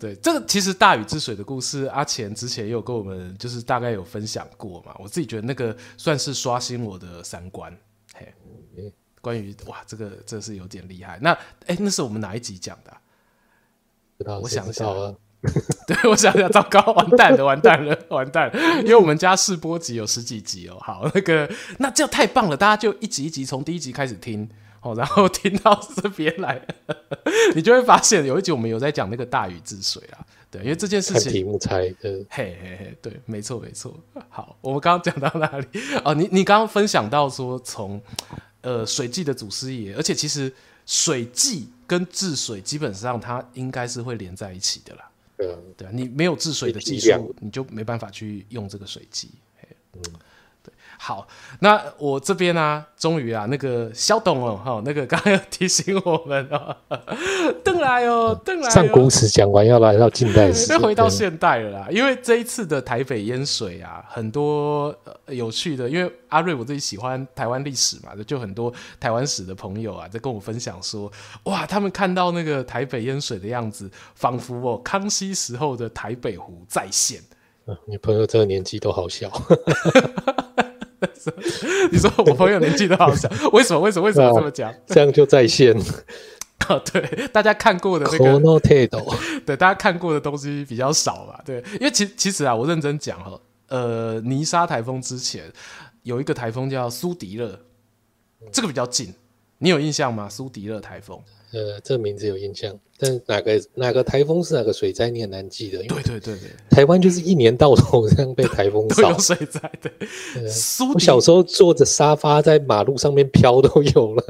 [0.00, 4.94] 对，这个其实大禹治水的故事，阿钱之前也有跟我们就是大概有分享过嘛。
[4.98, 7.76] 我自己觉得那个算是刷新我的三观。
[8.14, 8.32] 嘿，
[9.20, 11.18] 关于哇，这个这是有点厉害。
[11.22, 11.30] 那
[11.66, 13.00] 哎、欸，那是我们哪一集讲的、啊？
[14.42, 15.14] 我想想啊，
[15.86, 20.78] 对，我想想，糟糕， 完蛋了，完蛋了，完蛋了，因为我们家试播集有十几集哦。
[20.80, 21.48] 好，那个，
[21.78, 24.48] 那这样太棒了，大家就一集一集从第一集开始听
[24.80, 26.60] 哦，然后 听到这边来，
[27.54, 33.94] 你就会发现有一集我们有在讲那个大禹治水啊，对，因为这件事情题目猜的，嘿嘿嘿，对，没错没错。
[34.28, 35.66] 好，我们刚刚讲到哪里？
[36.04, 38.00] 哦，你你刚刚分享到说从
[38.62, 40.52] 呃水记的祖师爷，而且其实
[40.86, 41.68] 水剂。
[41.88, 45.08] 跟治水基本上它应该是会连在一起的啦。
[45.36, 49.30] 对啊，对啊，你没有治水的技术，你就没办法去用这个水剂。
[49.92, 50.02] 嗯。
[50.98, 51.26] 好，
[51.60, 56.74] 那我这边呢、啊，终于啊，那个肖董哦，哈，那个刚刚要提醒我们哦，
[57.62, 58.70] 邓来哦，邓来、哦。
[58.70, 61.88] 上古史讲完，要来到近代史，要回到现代了啦。
[61.90, 71.10] 因为这一次的台北淹水啊，很多、呃、有趣的，因为阿瑞我自己喜欢台湾历史嘛，就很多台湾史的朋友啊，在跟我分享说，
[71.44, 77.20] 哇，他们看到那个台北淹水的样子，仿佛哦，康熙时候的台北湖再现。
[77.66, 79.28] 啊、你朋友这个年纪都好小。
[81.92, 83.80] 你说我朋友年纪都好小， 为什么？
[83.80, 84.06] 为什么？
[84.06, 84.72] 为什么这么讲？
[84.86, 85.74] 这样就在线。
[86.68, 88.24] 哦，对，大家看过的那个，
[89.44, 91.40] 对，大家看过的东西比较少吧？
[91.44, 95.44] 对，因为其其实啊，我认真讲哈，呃，泥沙台风之前
[96.02, 97.56] 有一个台风叫苏迪勒，
[98.50, 99.14] 这个比较近，
[99.58, 100.28] 你有印象吗？
[100.28, 101.20] 苏迪勒台风。
[101.52, 105.78] 呃，这个名字有印象，但哪个哪个台风是哪个水灾，你很难记得。
[105.84, 109.60] 对对对对，台湾就是一年到头这样被台风扫，有水灾。
[109.80, 114.24] 对，苏迪，我小时候坐着沙发在马路上面飘都有了。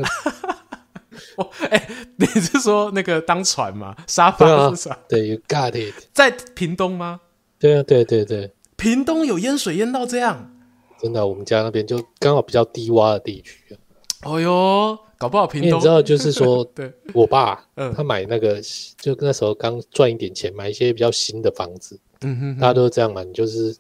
[1.37, 3.97] 哦，哎，你是说那个当船吗？
[4.07, 4.99] 沙发是啥？
[5.09, 5.95] 对，You got it。
[6.13, 7.21] 在屏东吗？
[7.59, 10.53] 对啊，对对对，屏东有淹水淹到这样？
[11.01, 13.77] 真的，我们家那边就刚好比较低洼的地区啊。
[14.25, 14.99] 哦哟。
[15.19, 18.61] 搞不好屏东，你知道，就是说， 对，我爸，嗯，他买那个，
[19.01, 23.75] 就那时候刚赚一点钱，买一些比较新的房子，嗯哼，大家都是这样嘛，你就是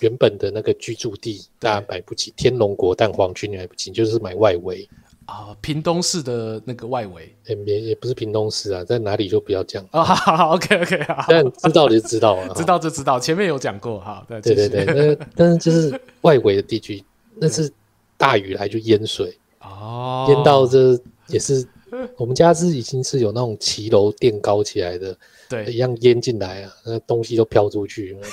[0.00, 4.88] 原本的那个居住地，大家买不起，天龙国蛋黄区你买不起，就是买外围，
[5.26, 10.02] 啊，屏东市的那个外围，也也也不是屏东市啊，在哪里就不要讲啊。
[10.04, 14.26] 好好，OK OK，好，但知道就知道了， 知道就知道，前面有讲过哈。
[14.28, 17.70] 对对对，那但是就是外围的地区，那是
[18.16, 19.36] 大雨来就淹水
[19.80, 21.66] 哦，淹到这也是
[22.16, 25.16] 我们家是已经是有那种骑楼垫高起来的，
[25.48, 28.16] 对，一样淹进来啊，那东西都飘出去。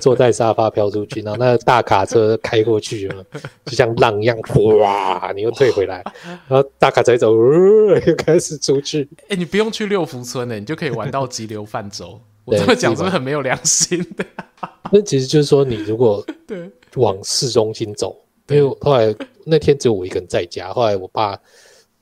[0.00, 3.24] 坐在沙发飘出去，然后那个大卡车开过去了，
[3.66, 4.38] 就像浪一样，
[4.78, 5.32] 哇！
[5.34, 6.00] 你又退回来，
[6.46, 9.02] 然后大卡车走，呃，又开始出去。
[9.22, 12.20] 哎、欸，你不用去六福村呢，你就可以玩到急流泛舟。
[12.44, 14.24] 我这么讲是不是很没有良心的？
[14.92, 19.12] 那其实就是说，你如果对往市中心走，因为后来
[19.50, 21.38] 那天只有我一个人在家，后来我爸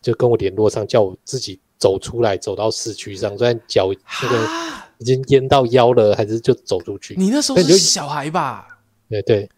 [0.03, 3.91] 就跟我联络上，叫我自己走出来，走到市区上，虽然脚
[4.23, 4.79] 那个。
[5.01, 7.15] 已经淹到腰了，还是就走出去？
[7.17, 8.67] 你那时候是小孩吧？
[9.09, 9.49] 对对，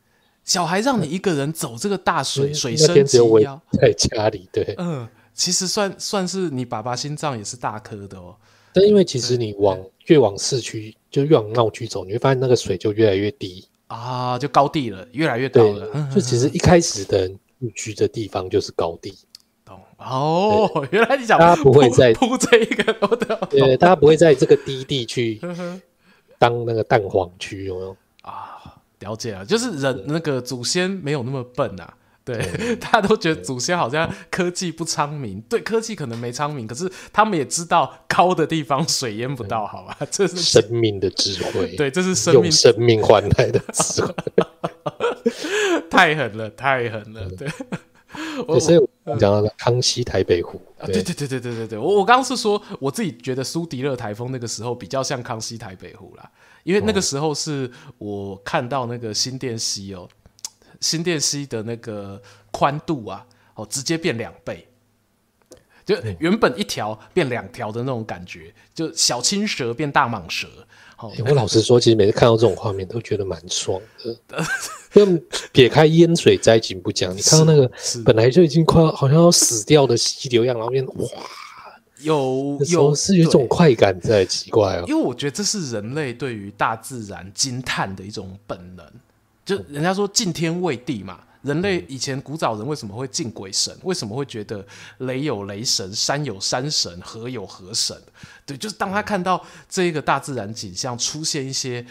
[0.44, 3.40] 小孩让你一个人走这个大水，水深那天只有我
[3.72, 4.46] 在家里。
[4.52, 8.36] 对，嗯，其实算算是你爸爸心脏也是大颗的哦。
[8.74, 16.10] 但因为其实你往越往市区，就越往闹区走，你会发现那个水就越来越低啊，就高地了，越来越高了。
[16.14, 19.16] 就其实 一开始的预区的地方就是高地。
[19.98, 22.92] 哦，原来你讲大家不会在铺这一个，
[23.50, 25.38] 对，大家不会在这个低地去
[26.40, 28.80] 当那个蛋黄区，有没有啊？
[29.00, 31.86] 了解了，就是人那个祖先没有那么笨呐，
[32.24, 32.36] 对，
[32.80, 39.96] 大家都觉得祖先好像科技不昌明，对，科技可能没昌明，可是他们也知道高的地方水淹不到，好吧？
[40.10, 44.14] 这是生命的智慧，对，这是生命用生命换来的智慧，
[45.90, 47.48] 太狠了，太狠了，对。
[48.58, 56.28] 所以我讲到了康熙台北湖，对对对对对对对，我我刚刚是说我自己觉得苏迪勒台风那个时候比较像康熙台北湖啦，
[56.64, 60.08] 因为那个时候是我看到那个新店溪哦，
[60.80, 64.66] 新店溪的那个宽度啊，哦直接变两倍，
[65.86, 70.48] 就原本一条变两条的那种感觉，就小青蛇变大蟒蛇。
[71.08, 74.44] 欸、我老实说，其实每次看到这种画面，都觉得蛮爽的。
[74.92, 75.06] 就
[75.52, 77.70] 撇开淹水灾情不讲，你看到那个
[78.04, 81.08] 本来就已经快好像要死掉的溪流样，然后变哇，
[82.02, 84.84] 有有是有一种快感在，奇怪哦。
[84.88, 88.84] 因为我觉得这是人类对于大自然惊叹的一种本能，
[89.44, 91.20] 就人家说敬天畏地嘛。
[91.42, 93.74] 人类以前古早人为什么会敬鬼神？
[93.82, 94.66] 为什么会觉得
[94.98, 97.96] 雷有雷神，山有山神，河有河神？
[98.44, 101.86] 对，就是当他看到这个大自然景象出现一些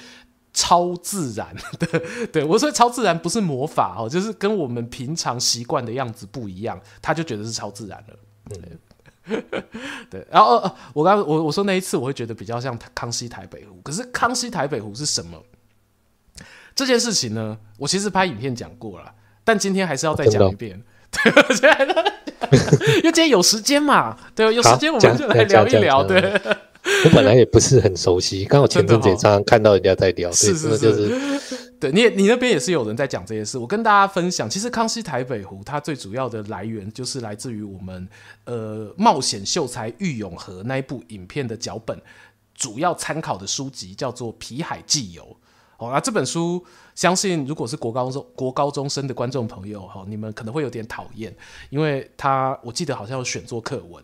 [0.54, 8.16] 超自然 的，对，我说超自然不是魔法哦，就是跟我们平常习惯的样子不一样，他就觉得是超自然了。
[10.10, 10.60] 对，然后，
[10.94, 15.44] 我刚我我说那一次我会觉得比较像康熙台北湖，可是康熙台北湖是什么？
[16.76, 19.14] 这件事情呢，我其实拍影片讲过了。
[19.50, 21.32] 但今天还是要再讲一遍， 对，
[23.02, 26.04] 因为今天有时间嘛，对，有时间我们就来聊一聊。
[26.04, 26.22] 对，
[27.04, 33.58] 我本来也不是很熟悉，刚好前阵子也常常看到人家在聊，是是是，对你你那边也是有人在讲这些事。
[33.58, 38.08] 我跟大家分享，其实康熙台北湖它最主要的来源就是来自于我们
[38.46, 42.00] 呃冒险秀才郁永河那一部影片的脚本，
[42.54, 45.24] 主要参考的书籍叫做《皮海纪游》。
[45.84, 46.64] 哦，那这本书。
[47.00, 51.34] 相信如果是国高中国高中生的观众朋友哈，你们可能会有点讨厌，
[51.70, 54.04] 因为他我记得好像有选做课文，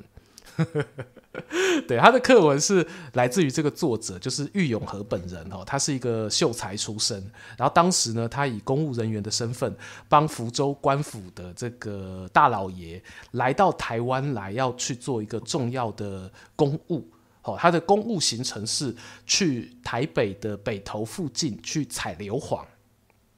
[1.89, 7.21] 对，他的课文是来自于这个作者，就是郁永河本人哦，他是一个秀才出身，
[7.57, 9.75] 然后当时呢，他以公务人员的身份
[10.07, 17.05] 帮福州官府的这个大老爷来到台湾来，要去做一个重要的公务。
[17.41, 22.63] 哦，他的公务行程是去台北的北投附近去采硫磺。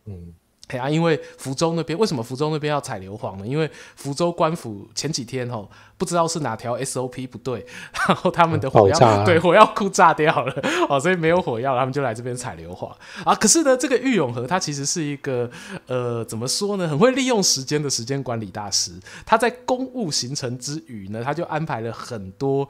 [0.07, 0.33] 嗯，
[0.67, 3.45] 对啊，因为福州那边为什么福州那边要采硫磺呢？
[3.45, 5.67] 因为福州官府前几天哦，
[5.97, 7.65] 不知道是哪条 SOP 不对，
[8.07, 10.53] 然后他们的火药、啊、对火药库炸掉了
[10.89, 12.91] 哦，所以没有火药，他们就来这边采硫磺
[13.23, 13.35] 啊。
[13.35, 15.49] 可是呢，这个玉永和他其实是一个
[15.87, 16.87] 呃，怎么说呢？
[16.87, 18.91] 很会利用时间的时间管理大师。
[19.25, 22.67] 他在公务行程之余呢，他就安排了很多。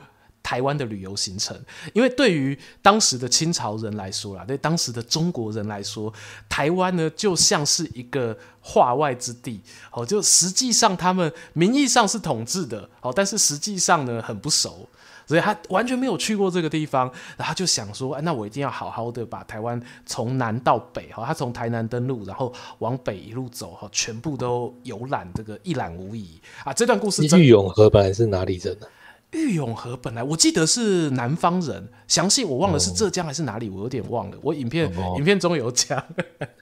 [0.48, 1.54] 台湾的旅游行程，
[1.94, 6.14] 因为对于当时的清朝人来说啦，对当时的中国人来说，
[6.48, 9.60] 台湾呢就像是一个化外之地，
[9.92, 14.88] 哦，就实际上他们名义上是统治的，哦，但是实际上呢很不熟，
[15.26, 26.72] 所以他完全没有去过这个地方，然后就想说，哎，那我一定要好好的把台湾从南到北，哈，他从台南登陆，然后往北一路走，哈，全部都游览这个一览无遗啊。
[26.72, 28.88] 这段故事，郁永河本来是哪里人呢？
[29.32, 34.38] 郁永河本来我记得是南方人，详细我忘了是浙江还是哪里，我有点忘了。
[34.42, 35.98] 我影片、哦、影片中有讲，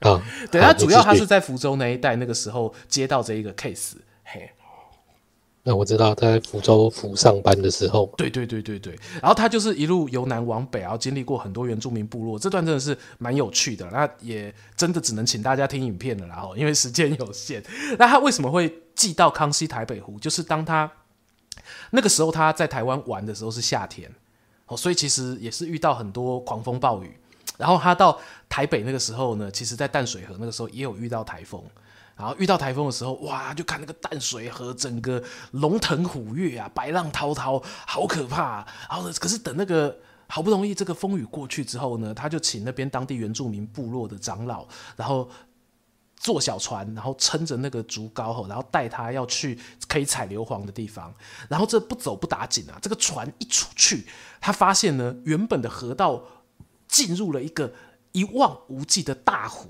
[0.00, 3.92] 啊， 对，他主要他是在福州那一带，那个时候接到这一个 case，
[4.24, 4.50] 嘿，
[5.62, 13.88] 那我知道他在福州府上班的时候，对对对对对，然后他就是一路由南往北，然后经历过很多原住民部落，这段真的是蛮有趣的。
[13.92, 17.62] 那也真的只能请大家听影片了，然后因为时间有限。
[17.96, 20.18] 那他为什么会寄到康熙台北湖？
[20.18, 20.90] 就是当他
[21.96, 24.12] 那个时候他在台湾玩的时候是夏天，
[24.66, 27.18] 哦，所以其实也是遇到很多狂风暴雨。
[27.56, 28.20] 然后他到
[28.50, 31.62] 台北那个时候呢，其实在淡水河那个时候也有遇到台风。
[32.18, 35.22] 然后遇到台风的时候，哇，就看那个淡水河整个
[35.52, 38.68] 龙腾虎跃啊，白浪滔滔，好可怕啊。
[38.90, 39.94] 然后，可是等那个
[40.26, 44.66] 好不容易这个风雨过去之后呢，他就请那边当地原住民部落的长老，
[44.96, 45.28] 然后
[46.26, 49.56] 坐小船，然后撑着那个竹篙吼，然后带他要去
[49.86, 51.14] 可以采硫磺的地方。
[51.48, 54.04] 然后这不走不打紧啊，这个船一出去，
[54.40, 56.20] 他发现呢，原本的河道
[56.88, 57.72] 进入了一个
[58.10, 59.68] 一望无际的大湖。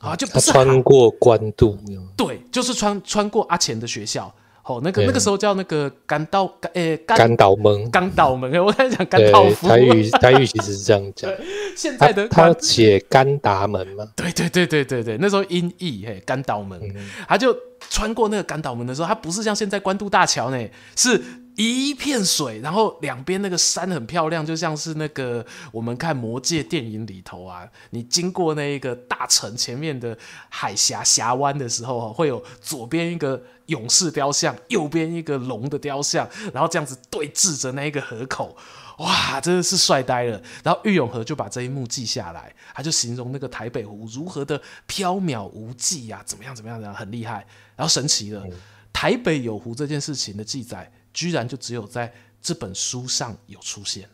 [0.00, 1.78] 啊，就不是穿过官渡，
[2.16, 4.34] 对，就是穿穿过阿钱的学校，
[4.70, 11.30] 哦，那个那个时候叫那个干道，诶，干岛门，干岛门，我跟你讲干道夫，台语台语其实是这样讲，
[11.76, 16.94] 现在的他写干达门嘛，对对对对对对，那时候音译嘿，干岛门，嗯、
[17.28, 17.56] 他就
[17.88, 21.20] 穿过那个干岛门的时候，他不是像现在关渡大桥呢，是。
[21.56, 30.16] 一片水，然后两边那个山很漂亮，就像是那个我们看《魔戒》电影里头啊，你经过那一个大城前面的
[30.48, 38.56] 海峡峡湾的时候，会有左边一个勇士雕像，右边一个龙的雕像，然后这样子对峙着那一个河口，
[38.98, 40.40] 哇，真的是帅呆了。
[40.62, 47.46] 然后郁永河就把这一幕记下来，他就形容那个台北湖如何的飘渺无际呀，怎么样怎么样，怎么样，很厉害。
[47.76, 48.42] 然后神奇了，
[48.92, 50.90] 台北有湖这件事情的记载。
[51.20, 52.10] 居然就只有在
[52.40, 54.08] 这本书上有出现。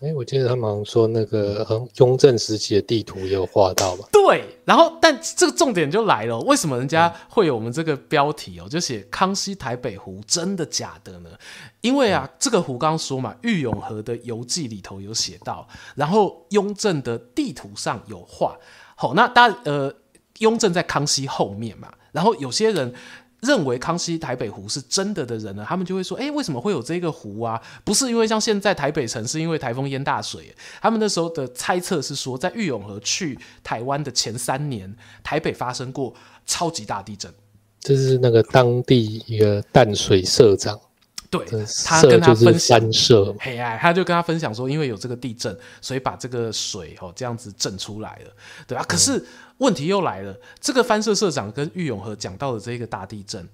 [0.00, 1.64] 哎，我记得他们好像说那个
[1.98, 4.08] 雍正时期的地图也有画到吧？
[4.10, 8.68] 对，然后但这个重点就来了，为什么人家会有我们这个标题哦？
[8.68, 11.30] 就写康熙台北湖真的假的呢？
[11.82, 18.58] 因为啊，这个湖刚刚说嘛，郁永河的游记里头有写到，然后雍正的地图上有画。
[18.96, 19.94] 好，那大家呃，
[20.38, 22.92] 雍正在康熙后面嘛，然后有些人。
[23.40, 27.60] 认为康熙台北湖是真的的人呢，他们就会说：哎，为什么会有这个湖啊？
[27.84, 30.54] 不是因为像现在台北城是因为台风淹大水。
[30.80, 36.12] 他们那时候的猜测是说，在郁永河去台湾的前三年，台北发生过
[36.46, 37.32] 超级大地震。
[37.80, 40.78] 这是那个当地一个淡水社长，
[41.30, 41.46] 对，
[41.84, 42.80] 他跟他分享，
[43.40, 48.30] 嘿哎，他就跟他分享说，因为有这个地震，所以把这个水哦这样子震出来了，
[48.66, 49.18] 对啊，可是。
[49.18, 49.26] 嗯
[49.58, 53.44] 问题又来了，这个翻社社长跟玉永和讲到的这个大地震，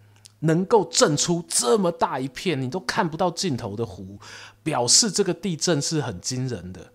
[0.40, 4.18] 能够震出这么大一片你都看不到尽头的湖，
[4.62, 6.92] 表示这个地震是很惊人的。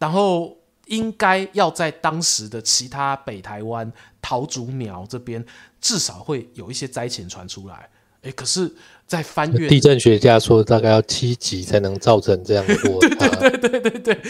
[0.00, 5.46] 然后应该要在当时的其他北台湾桃竹苗这边，
[5.80, 7.88] 至少会有一些灾情传出来。
[8.22, 8.74] 诶，可是。
[9.08, 13.26] 在翻阅地震学家说，大概要七级才能造成这样的落 差。
[13.36, 14.22] 对对对对对对，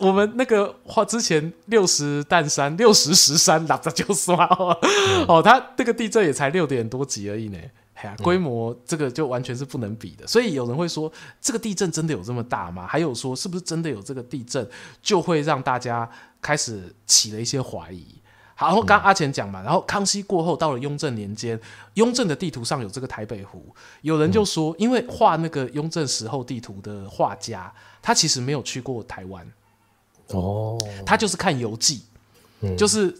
[0.00, 4.74] 我们那个话之前六十弹山、六十石山，哪着就算哦。
[4.80, 7.58] 嗯、哦，它这个地震也才六点多级而已呢。
[7.92, 10.26] 哎呀，规模这个就完全是不能比的。
[10.26, 12.86] 所以有人会说，这个地震真的有这么大吗？
[12.86, 14.66] 还有说，是不是真的有这个地震，
[15.02, 16.08] 就会让大家
[16.40, 18.06] 开始起了一些怀疑。
[18.66, 21.58] 然后刚阿钱讲嘛，然后康熙过后到了雍正年间，
[21.94, 29.46] 雍正的地图上有这个台北湖，有人就说，因为画那个雍正时候地图的画家，他其实没有去过台湾，
[30.28, 32.02] 哦，他就是看游记，
[32.60, 33.14] 嗯、就是。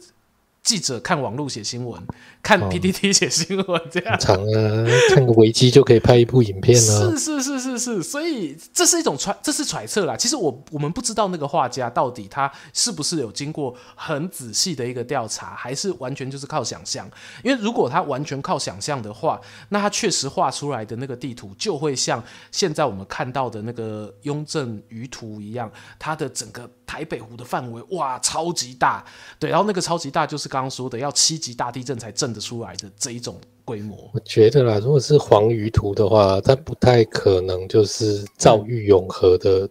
[0.63, 2.01] 记者看网络写新闻，
[2.41, 7.11] 看 PPT 写新闻，这样长啊，看个维基就可以拍一部影片了。
[7.11, 10.17] 是是是是是，所以这是一种揣，这是揣测啦。
[10.17, 17.11] 其实我我们不知道那个画家到底他是不是有经过很仔细的一个调查，还是完全就是靠想象。
[17.43, 19.41] 因为如果他完全靠想象的话，
[19.71, 29.03] 那他确实画出来的那个地图就会像现在我们看到的那个雍正舆图一样，它的整个台北湖的范围哇超级大，
[29.39, 30.53] 对，然后那个超级大就是。
[30.53, 39.67] 刚刚说的要七级大地震才震得出来的这一种规模，我觉得啦，如果是黄鱼图的话，它不太可能就是赵玉永和的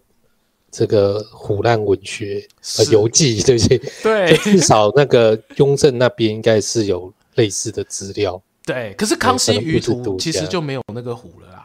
[0.71, 2.43] 这个虎烂文学
[2.91, 3.77] 游记，对不对？
[4.01, 8.41] 对，至少那个雍正那边应该是有类似的资料。
[8.65, 11.60] 对，可是康熙舆图其实就没有那个虎了啦。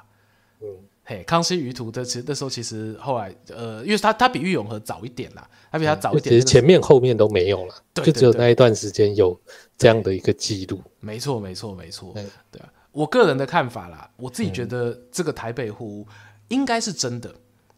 [1.08, 9.40] 嘿，康熙舆图的其实那时候其实后来呃，因为他他比郁永和早一点啦，他比他早一点，其实前面后面都没有了，就只有那一段时间有
[9.78, 10.82] 这样的一个记录。
[10.98, 12.12] 没错，没错，没错。
[12.12, 16.04] 对，对啊，我个人的看法啦，我自己觉得这个台北湖
[16.48, 17.32] 应该是真的，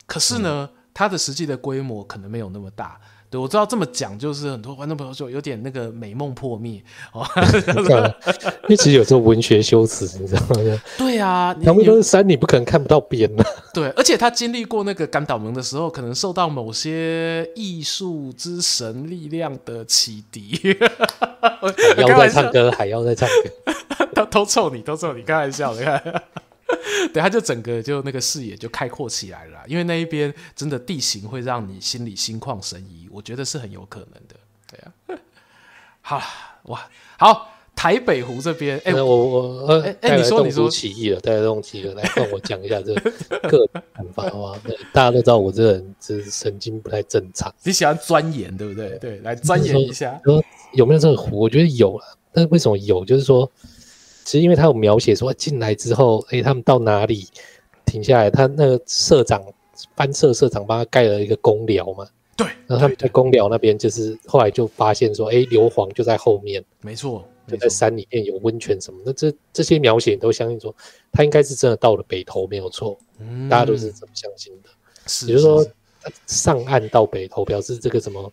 [0.06, 2.98] 可是呢，嗯、它的实际的规模可能没有那么大。
[3.30, 7.26] 对，我知道这么讲，就是很多观众朋友说有点那个美梦破灭哦。
[8.64, 10.80] 因为其实有时候文学修辞，你知道吗？
[10.96, 13.44] 对啊，旁边都是山，你不可能看不到边的。
[13.74, 20.76] 对，而且他经历过那个甘岛门的时候，可能受到某些艺术之神力量的启迪。
[21.96, 26.22] 海妖在唱歌，海妖在唱歌，都都臭你，都臭你，开玩笑的，看。
[27.14, 34.36] 对，他就整个就那个视野就开阔起来了，因为那一边真的地形会让你心里心旷神怡，我觉得是很有可能的。
[34.70, 35.18] 对啊，
[36.02, 36.22] 好
[36.64, 36.86] 哇，
[37.18, 43.10] 好，台北湖这边，哎、欸，我我哎，哎、欸，你说你说起义了，大家动起义了，来跟我讲一下这个
[43.48, 44.60] 个看法好吧？
[44.92, 48.98] 大家都知道我这个人是神经不太正常，你喜欢钻研，对不对？
[48.98, 50.44] 对，来钻研一下，说
[50.74, 51.38] 有没有这个湖？
[51.38, 53.02] 我觉得有了，但是为什么有？
[53.06, 53.50] 就是说。
[54.28, 57.26] 其实，因为他有描写说进来之后，哎，他们到哪里
[57.86, 58.30] 停下来？
[58.30, 59.42] 他那个社长
[59.94, 62.06] 班社社长帮他盖了一个公寮嘛。
[62.36, 62.46] 对。
[62.66, 66.62] 然后他们在公寮那边，就是后来就发现说，哎，硫磺就在后面。
[66.82, 67.24] 没错。
[67.46, 70.76] 就在山里面有温泉什么的，这这些描写都相信说，
[71.10, 72.98] 他应该是真的到了北投，没有错。
[73.18, 73.48] 嗯。
[73.48, 74.68] 大家都是这么相信的。
[75.06, 75.26] 是。
[75.28, 75.66] 也就是说，
[76.26, 78.30] 上岸到北投，表示这个什么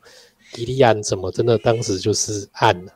[0.51, 2.91] 吉利安什么，真的当时就是岸了。
[2.91, 2.95] 啊，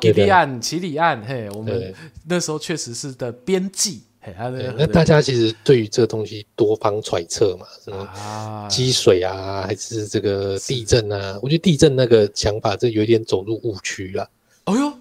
[0.00, 1.94] 吉利岸、奇里岸，嘿，我们
[2.26, 4.34] 那时候确实是的边际，嘿，
[4.76, 11.38] 那大家其实对于这个东西多方揣测嘛，什么积水啊，还是这个地震啊？
[11.42, 14.28] 我觉得地震那个想法，这有点走入误区了。
[14.64, 14.92] 哦哟，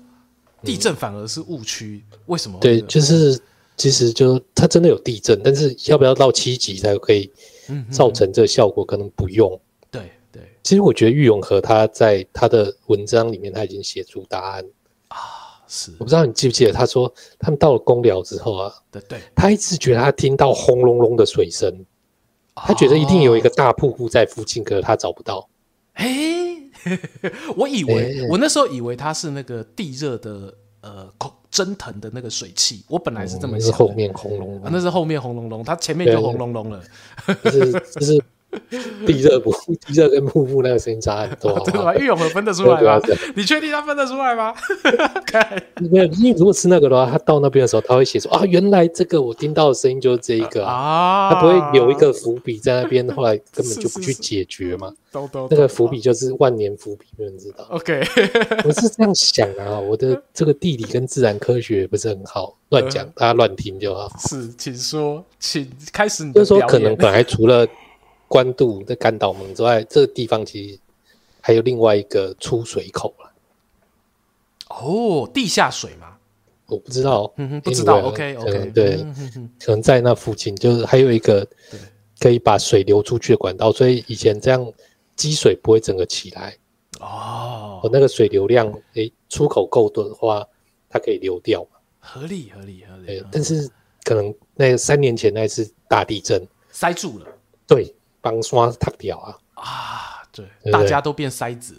[0.64, 2.60] 地震反而是误区，为什么？
[2.60, 3.40] 对，就是
[3.78, 7.32] 其实就它真的有地震，但是要不要到七级才可以
[7.90, 8.84] 造成这个效果？
[8.84, 9.60] 可能不用。
[10.70, 14.64] 其实我觉得玉永和他在他的文章里面他已经写出答案。
[15.08, 15.18] 啊，
[15.68, 15.92] 是。
[15.98, 21.74] 我不知道你记不记得他说他们到了公寮之后啊，对对，他一直觉得他听到轰隆隆的水声，
[22.54, 25.50] 他觉得一定有一个大瀑布在附近，可是他找不到。
[25.94, 26.56] 哎，
[27.58, 31.12] 我以为我那时候以为他是那个地热的呃
[31.50, 33.76] 蒸腾的那个水汽，我本来是这么想。
[33.76, 36.84] 后面轰隆隆，那是后面轰隆隆，他前面就轰隆隆了，
[37.44, 38.24] 就 是就是。
[39.06, 39.52] 地热不
[39.86, 41.96] 地热跟瀑布那个声音差很多，真的吗？
[41.96, 43.00] 郁永河分得出来吗？
[43.36, 44.54] 你确定他分得出来吗？
[45.92, 54.92] 没有，因为如果吃那个的话，他到那边的时候，他会写说啊，原来这个我听到的声音就是这一个啊，他不会留一个伏笔在那边，后来根本就不去解决嘛。
[55.50, 57.66] 那个伏笔就是万年伏笔，没人知道。
[57.72, 58.00] OK，
[58.64, 64.08] 我是这样想啊，我的这个地理跟自然科学不是很好，乱讲，大家乱听就好。
[64.28, 66.34] 是，请说，请开始你。
[66.34, 67.66] 就是说，可能本来除了
[68.30, 70.80] 关渡的干岛门之外，这个地方其实
[71.42, 73.32] 还有另外一个出水口了。
[74.70, 76.16] 哦，地下水吗？
[76.68, 78.00] 我不知道，嗯哼，不知道。
[78.02, 78.98] OK OK，对，
[79.60, 81.46] 可能在那附近，就是还有一个
[82.20, 84.72] 可以把水流出去的管道，所以以前这样
[85.16, 86.56] 积水不会整个起来。
[87.00, 90.48] 哦，那个水流量，诶，出口够多的话，
[90.88, 91.80] 它可以流掉嘛？
[92.00, 93.26] 合理，合理，合理。
[93.32, 93.68] 但是
[94.04, 97.26] 可能那三年前那次大地震塞住了。
[97.66, 97.96] 对。
[98.22, 99.38] 帮刷塌掉啊！
[99.56, 101.76] 啊，对，大家都变筛子。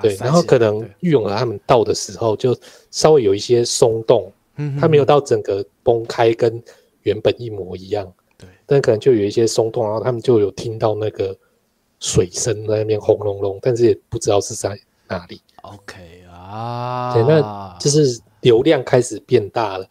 [0.00, 2.56] 对，然后可能玉永和他们到的时候，就
[2.92, 6.62] 稍微有一些松动，嗯，他没有到整个崩开，跟
[7.02, 8.10] 原本一模一样。
[8.38, 11.36] 对，但可能就有一些松动，然后他们就有听到那个
[11.98, 14.78] 水声在那边轰隆隆，但是也不知道是在
[15.08, 15.42] 哪里。
[15.62, 19.84] OK 啊，对，那就是流量开始变大了，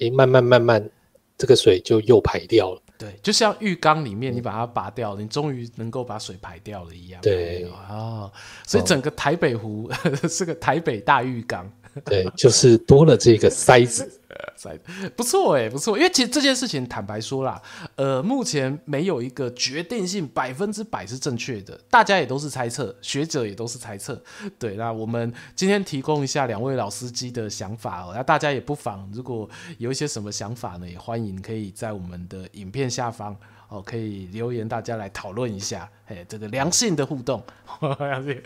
[0.00, 0.90] 诶，慢慢慢慢，
[1.38, 2.80] 这个水就又排掉了。
[2.98, 7.20] 对，就像浴缸里面，你把它拔掉了，你终于能够把水排掉了一样。
[7.20, 8.32] 对哦，
[8.66, 9.90] 所以整个台北湖
[10.28, 11.70] 是个台北大浴缸。
[12.04, 14.10] 对，就是多了这个塞子。
[14.54, 14.78] 塞
[15.14, 17.60] 不错哎，不错，因为其实这件事情坦白说啦，
[17.94, 24.22] 呃，目前没有一个决定性百分之百是正确的，大家也都是猜测，学者也都是猜测。
[24.58, 33.34] 对，那我们今天提供一下两位老司机的想法哦，那大家也不妨如果有一些什么想法呢，也欢迎可以在我们的影片下方
[33.68, 37.42] 哦，可以留言，大家来讨论一下，哎，这个良性的互动，
[37.98, 38.42] 良性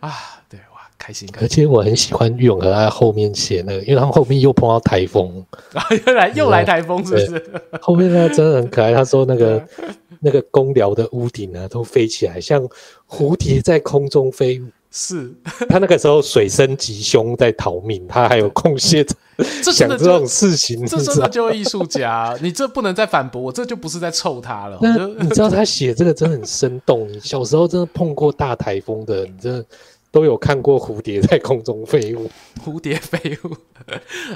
[0.00, 0.58] 啊，对。
[0.98, 5.44] 开心，而且我很喜欢玉永和他后面写那个，因为他们后面又碰到台风，
[6.06, 7.52] 又来又来台风，是不是？
[7.80, 8.92] 后面那真的很可爱。
[8.92, 9.64] 他说那个
[10.20, 12.68] 那个公寮的屋顶啊，都飞起来，像
[13.08, 14.64] 蝴蝶在空中飞舞。
[14.90, 15.30] 是
[15.68, 19.04] 他那个时候水深极凶，在逃命，他还有空隙
[19.62, 24.78] 想这种事情，这真的就艺术家，你这不能再反驳我，这就不是在臭他了。
[24.80, 27.06] 那你知道他写这个真的很生动。
[27.06, 29.64] 你小时候真的碰过大台风的，你真的。
[30.10, 32.30] 都有看过蝴蝶在空中飞舞，
[32.64, 33.56] 蝴蝶飞舞，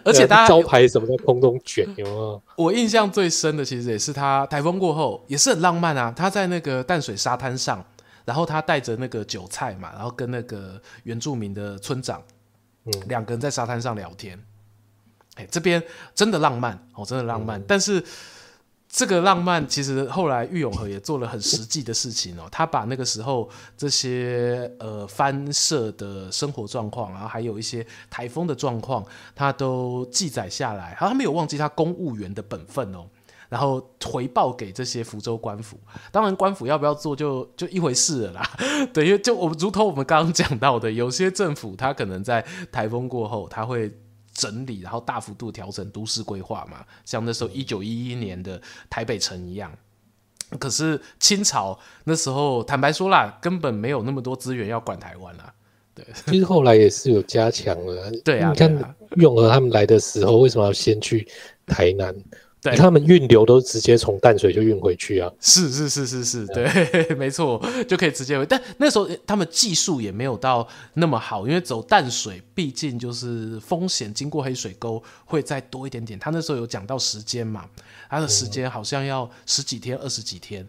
[0.05, 2.43] 而且大家招牌什么在空中卷，有没有？
[2.57, 7.85] 我印象最深的其实也是他台风过后也是很浪漫啊，他在那个淡水沙滩上，
[8.25, 12.23] 然后他带着那个韭菜嘛，然后跟那个原住民的村长，
[12.85, 14.39] 嗯，两个人在沙滩上聊天。
[15.37, 15.83] 哎，这边
[16.15, 17.59] 真的浪漫哦，真的浪漫。
[17.59, 18.05] 嗯、但是
[18.95, 29.03] 这个浪漫其实后来郁永河也做了很实际的事情哦，他把那个时候这些呃番社的生活状况，然后还有一些台风的状况，
[29.35, 30.91] 他都记载下来。
[30.91, 33.07] 然后，他没有忘记他公务员的本分哦。
[33.49, 35.79] 然后回报给这些福州官府，
[36.11, 38.51] 当然官府要不要做就就一回事了啦。
[38.93, 43.91] 对，因为就我们如同我们刚刚讲到的，有些政府他可能在台风过后，他会
[44.33, 49.73] 整理，然后大幅度调整都市规划嘛，像那时候一九一一年的台北城一样。
[50.59, 55.53] 可是清朝那时候，坦白说啦，根本没有那么多资源要管台湾啦。
[55.95, 58.11] 对，其实后来也是有加强了。
[58.25, 61.27] 对啊，你看永和他们来的时候，为什么要先去
[61.67, 62.15] 台南？
[62.63, 65.29] 对，他们运流都直接从淡水就运回去啊！
[65.41, 68.47] 是是是是是，对， 没错，就可以直接回。
[68.47, 76.17] 但那时候他们技术也没有到那么好，因为走淡水毕竟就是风险，经过黑水沟会再多一点点。
[76.21, 77.65] 他那时候有讲到时间嘛，
[78.09, 80.65] 他的时间好像要十几天、二十几天，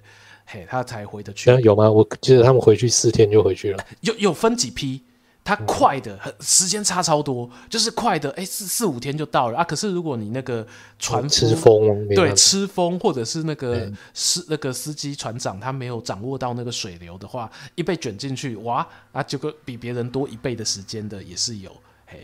[0.46, 1.52] 嘿，他才回得去。
[1.62, 1.92] 有吗？
[1.92, 3.86] 我记得他们回去四天就回去了。
[4.02, 5.00] 有有分几批？
[5.46, 9.64] 它快的很，时间差超多，就是快的，哎，四四五天就到了啊。
[9.64, 10.66] 可是如果你那个
[10.98, 21.70] 船吃风，对，吃风，或者是那个司那个司机船长他没有掌握到那个水流的话，一被卷进去，哇啊，这个比别人多一倍的时间的也是有。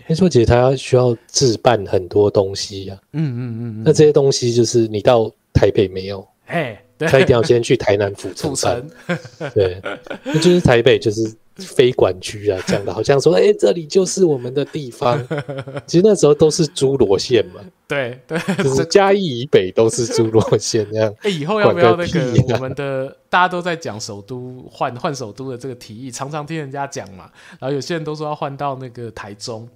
[0.08, 8.90] 听说姐他需要置办很多东西呀、啊，嗯嗯嗯嗯，那这些东西就是你到台北没有，哎，他一定要先去台南府城，
[9.54, 9.82] 对，
[10.24, 11.36] 那就是台北就是。
[11.60, 15.20] 非管区啊，讲的好像说，哎、欸，这里就是我们的地方。
[15.86, 21.14] 其实那时候都是侏罗县嘛，对对，就是嘉义以北都是侏罗县这样。
[21.22, 27.30] 哎、欸，以后要不要那个我们的大家都在讲首都换换首都的这个提议，常常听人家讲嘛。
[27.60, 29.68] 然后有些人都说要换到那个台中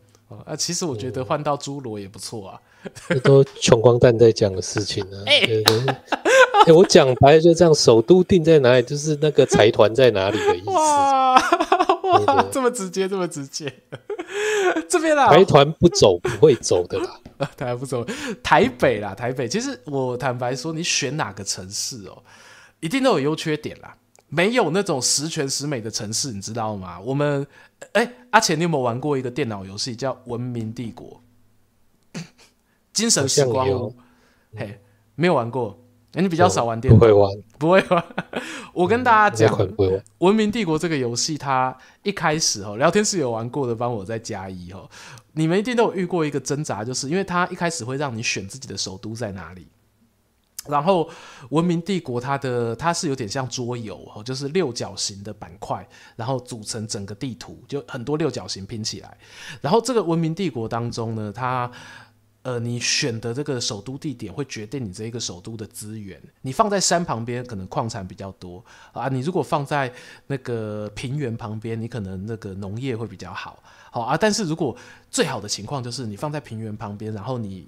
[0.45, 2.59] 啊，其实我觉得换到侏罗也不错啊。
[3.07, 5.15] 这都穷光蛋在讲的事情啊。
[5.27, 5.63] 欸、
[6.71, 10.69] 我讲白了就这样，首都定在哪里，就是那个财团在哪里的意思。
[10.69, 13.73] 哇，哇，这么直接，这么直接。
[14.87, 17.19] 这边啦，财团不走不会走的啦。
[17.57, 18.05] 台湾不走，
[18.41, 19.47] 台北啦，台北。
[19.47, 22.23] 其实我坦白说，你选哪个城市哦，
[22.79, 23.95] 一定都有优缺点啦。
[24.29, 26.99] 没有那种十全十美的城市，你知道吗？
[27.01, 27.45] 我们，
[27.91, 31.21] 哎、欸，阿钱，你有没有玩过一个电脑游戏叫《文明帝国》？
[32.93, 33.95] 精神时光屋，
[34.55, 34.79] 嘿，
[35.15, 35.77] 没有玩过。
[36.21, 38.05] 你比较少玩电脑，不会玩，不会玩。
[38.73, 39.75] 我跟大家讲，嗯，
[40.19, 44.87] 《文明帝国》这个游戏，它一开始哦，聊天室有玩过的，帮我再加一哦。
[45.33, 49.67] 你们一定都有遇过一个挣扎，就是因为它一开始会让你选自己的首都在哪里。
[50.65, 51.09] 然后，
[51.49, 55.85] 《文明帝国》它的它是有点像桌游哦，就是六角形的板块，
[56.15, 59.17] 然后组成整个地图，就很多六角形拼起来。
[59.59, 61.69] 然后这个《文明帝国》当中呢，它
[62.43, 66.21] 呃，你选的这个首都地点会决定你这一个首都的资源。
[66.41, 69.07] 你放在山旁边，可能矿产比较多啊。
[69.07, 69.91] 你如果放在
[70.27, 74.17] 那个平原旁边，你可能那个农业会比较好，好啊。
[74.17, 74.75] 但是如果
[75.09, 77.67] 最好的情况就是你放在平原旁边，然后你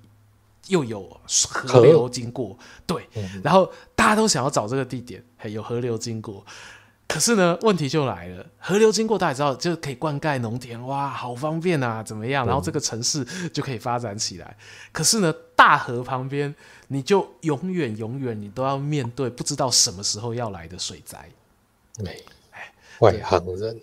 [0.68, 1.10] 又有
[1.50, 3.08] 河流经过，对，
[3.42, 6.46] 然后大家都想要找这个地点，还有河流经过。
[7.08, 8.46] 可是呢，问题就来了。
[8.60, 12.46] 河流经过，大家知道就可以灌溉农田，哇，好方便啊，怎么样？
[12.46, 14.58] 然后这个城市就可以发展起来。
[14.92, 16.54] 可是呢，大河旁边，
[16.88, 21.30] 你就永远永远你都要面对不知道什么时候要来的水灾。
[22.00, 22.24] 没，
[23.00, 23.80] 外行人。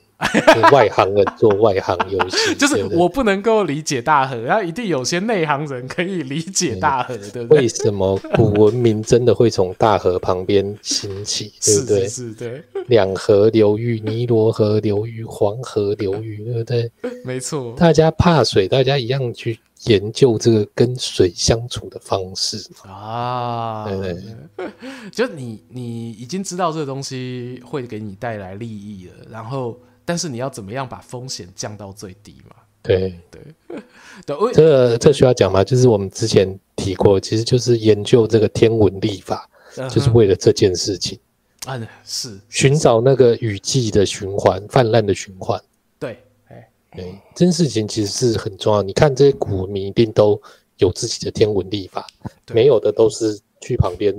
[0.73, 7.61] 外行人做外行游戏， 就是我不能够理解大河，然后一定有些内行人可以理解大河，对不对？
[7.63, 12.01] 为什么古文明真的会从大河旁边兴起， 对不对？
[12.03, 12.63] 是，是，是，对。
[12.89, 16.91] 两河流域，尼罗河流域、黄河流域，对不对？
[17.25, 17.75] 没错。
[17.77, 23.87] 大家怕水，大家一样去研究这个跟水相处的方式啊。
[23.89, 24.15] 对
[24.57, 24.67] 对，
[25.13, 29.79] 就你你已经知道这个东西会给你带来利益了，然后。
[30.13, 32.55] 但是你要怎么样把风险降到最低嘛？
[32.83, 33.41] 对对
[34.27, 35.65] 对，这个这需要讲吗？
[35.65, 39.49] 就是我们之前提过，其实就是研究这个天文历法，
[39.79, 41.19] 嗯，就是为了这件事情
[41.65, 45.59] 啊，是寻找那个雨季的循环、泛滥的循环。
[45.99, 48.83] 对，哎，对，这件事情其实是很重要。
[48.83, 50.39] 你看这些股民一定都
[50.77, 52.07] 有自己的天文历法，
[52.53, 54.15] 没有的都是去旁边。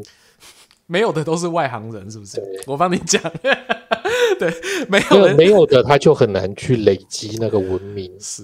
[0.86, 2.42] 没有的都是外行人，是不是？
[2.68, 3.22] 我帮你讲，
[4.38, 4.54] 对，
[4.90, 8.12] 没有没有的，他就很难去累积那个文明。
[8.20, 8.44] 是，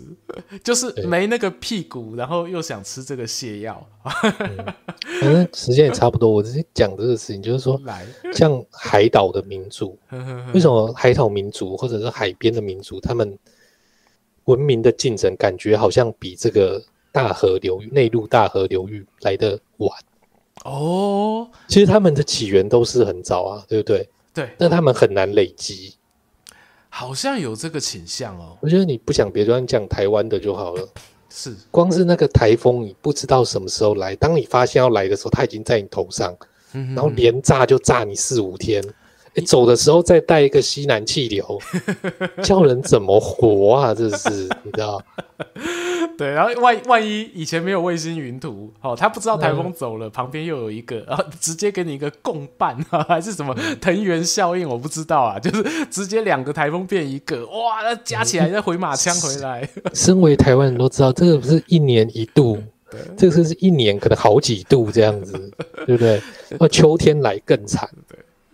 [0.63, 3.85] 就是没那个屁股，然后又想吃这个泻药。
[4.03, 4.57] 嗯、
[5.21, 7.79] 反正时间也差不多，我直接讲这个事情，就是说，
[8.33, 9.97] 像海岛的民族，
[10.53, 13.37] 为什么海岛民族或者是海边的民族，他们
[14.45, 16.81] 文明的进程感觉好像比这个
[17.11, 19.91] 大河流域、内陆大河流域来的晚？
[20.65, 24.09] 哦，其实他们的起源都是很早啊，对不对？
[24.33, 25.95] 对，但他们很难累积，
[26.89, 28.57] 好像有这个倾向哦。
[28.61, 30.87] 我觉得你不想别的，你讲台湾的就好了。
[31.29, 34.15] 是，光是那个台风，你不知道什么时候来。
[34.15, 36.35] 当你发现要来的时候，它已经在你头上，
[36.71, 38.83] 然后连炸就炸你四五天。
[39.35, 41.59] 你走的时候再带一个西南气流，
[42.43, 43.93] 叫人怎么活啊？
[43.93, 44.29] 这是
[44.63, 45.01] 你知道？
[46.19, 54.67] 对，然后万万一以前没有卫星云图，哦，他不知道台风走了，嗯、旁边又有一个，然后直接给你一个共伴， 还是什么藤原效应？
[54.67, 59.65] 我不知道啊，就是直接两个台风变一个，哇，那加起来再回马枪回来。
[59.95, 62.61] 身为台湾人都知道，这个不是一年一度，
[63.15, 65.49] 这个是一年可能好几度这样子，
[65.85, 66.21] 对不对？
[66.59, 67.89] 那秋天来更惨。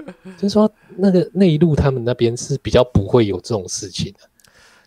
[0.38, 4.20] 就是说，那个内陆他们那边是比较不会有这种事情的，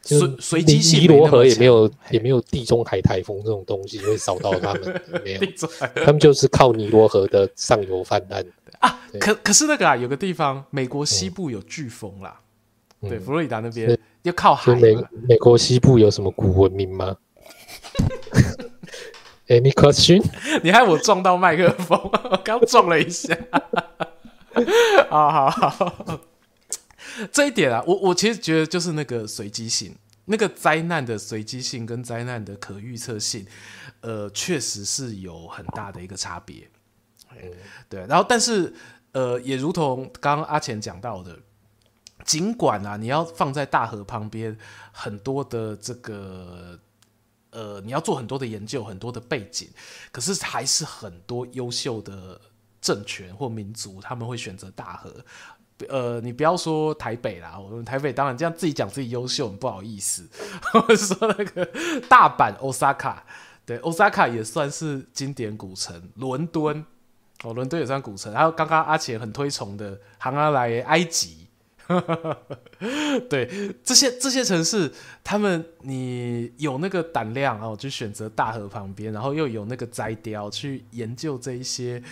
[0.08, 5.40] 随随机性，尼罗河也没有，也没有地中海台风这种东西会扫到他们， 没有，
[6.04, 8.44] 他们就是靠尼罗河的上游泛滥
[8.80, 8.98] 啊。
[9.20, 12.40] 可可是那个啊，有个地方，美国西部有飓风啦，
[13.02, 14.74] 嗯、对，佛罗里达那边要靠海。
[14.74, 14.96] 美
[15.28, 17.16] 美国西部有什么古文明吗？
[19.48, 20.22] Any question？
[20.62, 21.98] 你害我撞到麦克风，
[22.30, 23.36] 我刚撞了一下。
[25.08, 26.20] 好好好，
[27.32, 29.94] 这一点啊，我我其实觉得就是那个随机性，
[30.26, 33.46] 那个灾难的随机性跟灾难的可预测性，
[34.00, 36.68] 呃，确实是有很大的一个差别。
[37.88, 38.74] 对，然后但是
[39.12, 41.38] 呃，也如同刚刚阿钱讲到的，
[42.24, 44.56] 尽管啊，你要放在大河旁边，
[44.92, 46.78] 很多的这个
[47.50, 49.68] 呃，你要做很多的研究，很多的背景，
[50.10, 52.40] 可是还是很多优秀的。
[52.80, 55.12] 政权或民族，他们会选择大和。
[55.88, 60.28] 呃，你不要说台北啦，我们台北当然这样自己讲自己优秀，不好意思。
[60.74, 61.64] 我说那个
[62.08, 63.18] 大阪、Osaka，
[63.64, 66.10] 对，Osaka 也算是经典古城。
[66.16, 66.84] 伦敦，
[67.44, 68.34] 哦，伦敦也算古城。
[68.34, 71.46] 还有刚刚阿钱很推崇的杭阿来埃及。
[73.30, 82.02] 对，这些这些城市，他们你有那个胆量哦，去选择大河旁边，然后又有那个摘雕去研究这一些。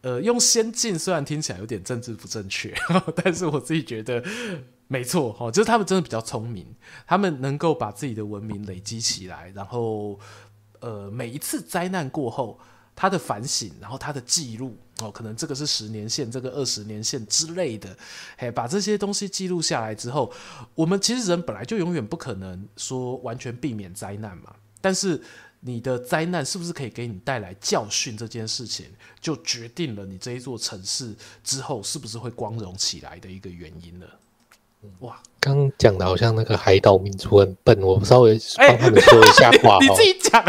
[0.00, 2.72] 呃，用先进虽然听起来有点政治不正确，
[3.16, 4.22] 但是我自己觉得
[4.86, 6.64] 没错哈，就是他们真的比较聪明，
[7.04, 10.18] 他们能够把自己的文明累积起来，然后
[10.80, 12.60] 呃，每一次灾难过后，
[12.94, 17.96] 他的反省，然后他的记录哦，可能这个是十年线，这个二十年线之类的，
[18.36, 20.32] 嘿，把这些东西记录下来之后，
[20.76, 25.20] 我们其实人本来就永远不可能说完全避免灾难嘛，但是。
[25.60, 28.16] 你的灾难是不是可以给你带来教训？
[28.16, 28.86] 这件事情
[29.20, 34.06] 就决定了你这一座城市之后是不是会光荣起来的一个原因了。
[35.00, 39.78] 哇，刚讲的好像那个海岛民族很笨，我稍微帮他们说一下话。
[39.82, 40.44] 你自己讲，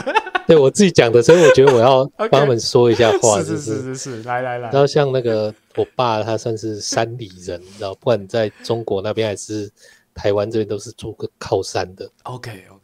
[0.45, 3.39] 对我自己讲的，所以我觉得我要 帮他们说一下话。
[3.39, 4.69] 是是是是是，来来来。
[4.69, 9.71] 然后像那个我爸，他算是山里人，然后不管在中国那边还是。
[10.15, 12.78] 台湾这边都是做个靠山的，OK OK，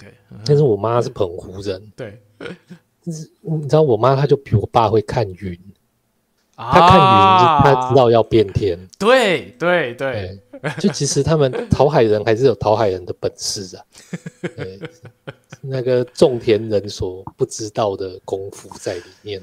[0.46, 2.20] 但是我妈是澎湖人，对，
[3.02, 5.60] 就是你知道我妈她就比我爸会看云，
[6.56, 10.40] 她看云，她知道要变天，对对对，
[10.80, 13.84] 就其实他们桃海人还是有桃海人的本事啊，
[15.62, 19.42] 那个种田人所不知道的功夫在里面。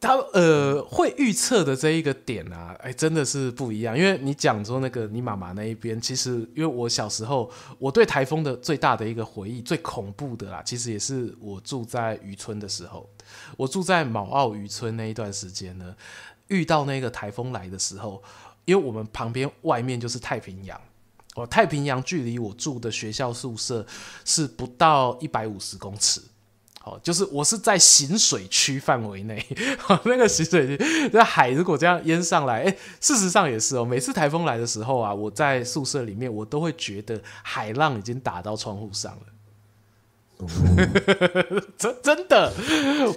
[0.00, 3.96] 他呃会预测的这一个点啊，哎，真的是不一样。
[3.96, 13.08] 因为你讲说那个你妈妈那一边，其实因为我小时候我对台风的最大的一个回忆，最恐怖的啦，其实也是我住在渔村的时候。
[13.56, 15.94] 我住在卯澳渔村那一段时间呢，
[16.48, 18.22] 遇到那个台风来的时候，
[18.64, 20.80] 因为我们旁边外面就是太平洋，
[21.34, 23.86] 哦，太平洋距离我住的学校宿舍
[24.24, 26.22] 是不到一百五十公尺。
[27.02, 29.44] 就是我是在行水区范围内，
[30.04, 33.84] 那个行水区，那海如果这样淹上来，哎，事实上也是哦。
[33.84, 39.20] 每次台风来的时候啊，我在宿舍里面，我都会觉得海浪已经打到窗户上了。
[41.76, 42.52] 真真的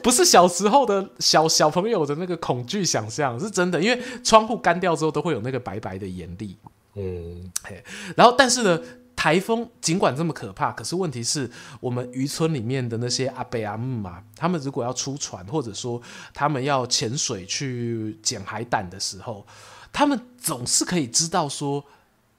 [0.01, 6.57] 不是小时候的小小朋友的那个恐惧想象，是真的，因为窗户干掉之后都会有那个白白的盐粒。
[6.95, 7.83] 嗯，嘿，
[8.15, 8.79] 然后但是呢。
[9.21, 11.47] 台风尽管这么可怕，可是问题是
[11.79, 16.01] 我们渔村里面的那些阿伯阿姆嘛，他们如果要出船，或者说
[16.33, 19.45] 他们要潜水去捡海胆的时候，
[19.93, 21.85] 他们总是可以知道说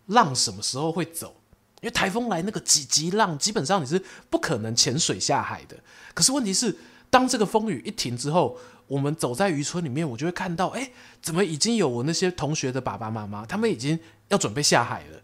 [0.07, 1.37] 浪什么时候会走，
[1.83, 5.77] 因为台风来那个几级浪，基本上你是不可能潜水下海的。
[6.15, 6.77] 可是问题是，
[7.09, 8.59] 当这个风雨一停之后，
[8.89, 15.23] 我们走在渔村里面，我就会看到，哎，怎么已经有我那些同学的爸爸妈妈，他们已经要准备下海了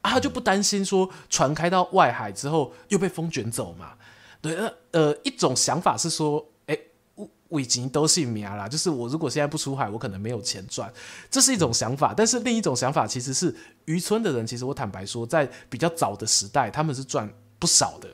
[0.00, 3.94] 啊，他就不担心说船开到外海之后又被风卷走嘛？
[4.40, 6.78] 对，呃呃，一种想法是说，哎，
[7.16, 10.92] 我我已经都姓名了，就是我如果现在不出海，我可能没有钱赚，
[11.28, 12.14] 这是一种想法。
[12.16, 13.54] 但是另一种想法其实是
[13.86, 17.28] 渔村的人，其实我坦白说，在比较早的时代，他们是赚
[17.58, 18.08] 不少的。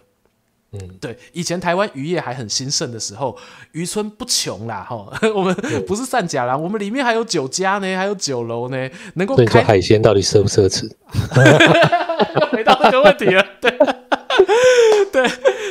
[0.81, 3.37] 嗯，对，以前台湾渔业还很兴盛的时候，
[3.73, 5.55] 渔村不穷啦，哈， 我们
[5.87, 9.45] 不是散假啦，我们里面还有酒家呢，还有酒楼呢，能够开。
[9.47, 10.91] 说海鲜到底奢不奢侈？
[12.51, 13.71] 回到这个问题了，对，
[15.13, 15.29] 对，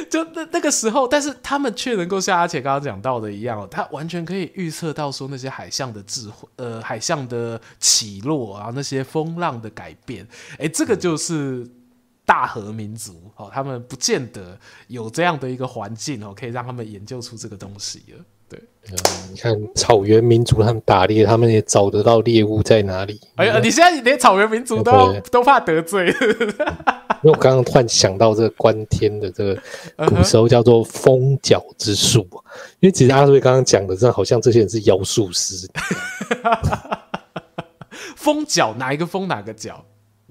[0.10, 10.26] 就那那个时候，但是他们却能够像阿且刚刚讲到的一样，他完全可以预测到说那些海象的智慧，呃，海象的起落啊，那些风浪的改变，
[10.60, 11.68] 哎，这个就是。
[12.34, 14.58] 大和民族哦，他们不见得
[14.88, 18.26] 有这样的一个环境哦，可以让他们研究出这个东西了。
[18.50, 18.60] 对，
[18.90, 18.98] 嗯，
[19.32, 23.22] 你看草原民族他们打猎，他们也找得到猎物在哪里。
[23.36, 26.08] 哎呀，你现在连草原民族都都怕得罪。
[27.22, 29.62] 因为我刚刚突然想到这个观天的这个
[30.08, 32.28] 古时候叫做风角之术，
[32.80, 35.70] 因为其实阿瑞刚刚讲的，这好像这些人是妖术师。
[38.18, 39.86] 风角哪一个风哪个角？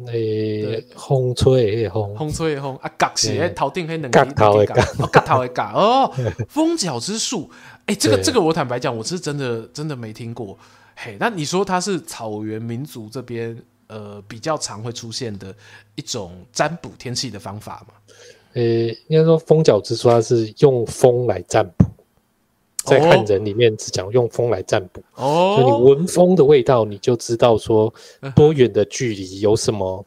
[0.07, 6.13] 诶，风吹风，风吹风啊，角是头顶那两个角的角，角头的角哦，
[6.49, 7.51] 风角之术，
[7.87, 10.59] 哎，这个这个我坦白讲，我是真的真的没听过。
[10.95, 15.55] 嘿，那你说它是草原民族这边呃比较常会出现的
[15.95, 17.95] 一种占卜天气的方法吗？
[18.55, 21.87] 诶，应该说风角之术，它是用风来占卜。
[22.85, 27.93] 在汉人里面只讲用风来占卜，哦，所以你闻风的味道，你就知道说
[28.35, 30.05] 多远的距离有什么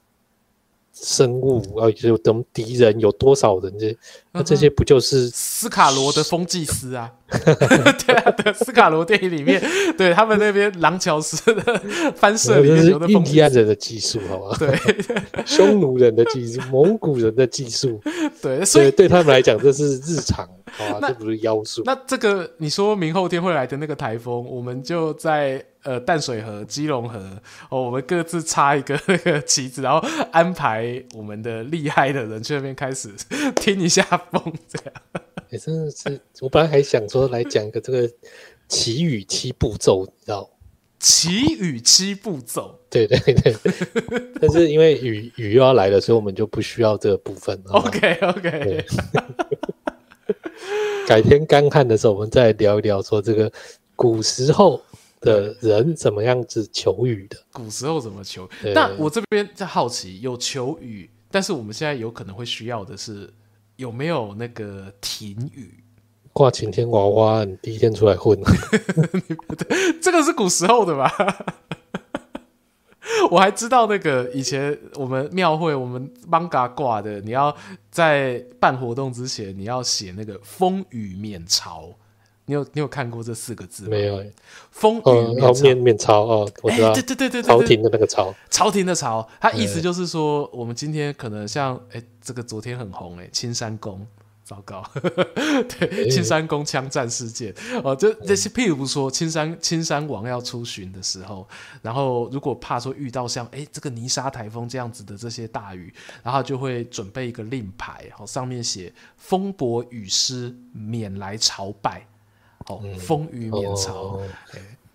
[0.95, 3.95] 生物，啊，有等敌人有多少人这。
[4.31, 7.11] 那这些不就是斯卡罗的风祭司啊？
[7.29, 9.61] 对啊，对，斯卡罗电影里面，
[9.97, 11.81] 对他们那边廊桥式的
[12.15, 14.57] 翻射里面有的 印第安人的技术，好吧？
[14.57, 14.77] 对，
[15.45, 18.01] 匈奴人的技术，蒙古人的技术，
[18.41, 21.07] 对，所以对他们来讲，这是日常， 好吧？
[21.07, 21.81] 这不是妖术。
[21.85, 27.17] 那这个你说明后天会来的那个台风，我们就在呃淡水河、基隆河
[27.69, 33.09] 哦，我们各自插一个那 个旗子，然后安排我们的厉害的人去那边开始
[33.55, 34.03] 听一下。
[34.31, 34.93] 风这样，
[35.49, 38.09] 也、 欸、真的是，我本来还想说来讲一个这个
[38.67, 40.49] 祈雨七步骤，你知道？
[40.99, 43.55] 祈雨七步骤，对对对。
[44.41, 47.61] 但是因为雨雨又要来了，所以我们就不需要这个部分。
[47.67, 48.86] OK OK。
[51.05, 53.51] 改天干旱的时候，我们再聊一聊，说这个
[53.95, 54.81] 古时候
[55.26, 57.38] 的人怎么样子求雨的。
[57.51, 58.47] 古时候怎么求？
[58.73, 63.34] 那我这边在好奇，有求雨，但是我们现在有可能会需要的是。
[63.78, 65.84] 有没有那个停雨？
[66.32, 68.39] 挂晴天娃娃，你第一天出来混，
[70.01, 71.11] 这个是古时候的吧？
[73.30, 77.53] 我还知道那个以前我们庙会，我们艋舺挂的，你要
[77.91, 81.93] 在办活动之前，你要写那个风雨免潮。
[82.45, 83.89] 你有你有看过这四个字吗？
[83.89, 84.31] 没有、欸。
[84.71, 86.93] 风雨免免免朝哦，我知道。
[86.93, 94.05] 对对对对对，朝廷的那个朝，朝廷的朝，它意思就是说，我们今天可能像哎、欸，这个昨天很红哎、欸，青山宫，
[94.43, 97.51] 糟糕， 对，欸、 青山宫枪战事件
[97.83, 101.47] 哦，就这些，譬如说青山青山王要出巡的时候，
[101.81, 105.91] 然后如果怕说遇到像哎、欸、这个泥沙台风这样子的这些大雨，
[106.21, 112.05] 然后就会准备一个令牌，好，上面写风伯雨师免来朝拜。
[112.68, 114.20] 哦，风雨免潮，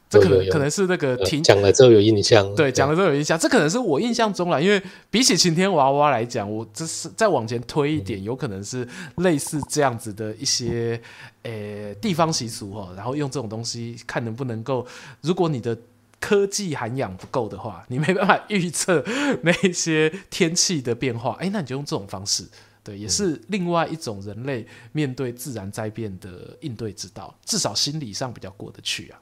[0.09, 8.87] 这可能可能是那个听讲了之后有印象，对，讲了之后有印象，这可能是我印象中了，因为比起晴天娃娃来讲，我这是再往前推一点，嗯、有可能是
[9.19, 11.01] 类似这样子的一些
[11.45, 14.85] 诶、欸、地方习俗哈，然后用这种东西看能不能够，
[15.21, 15.79] 如果你的
[16.19, 19.05] 科技涵养不够的话，你没办法预测
[19.43, 22.45] 那些天气的变化，哎、欸，那你就用这种方式。
[22.91, 29.21] 对，也是另外一种人类面对自然灾变的应对之道，至少心理上比较过得去啊。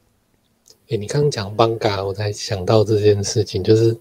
[0.85, 3.95] 哎、欸，你刚刚讲邦嘎，我才想到这件事情，就是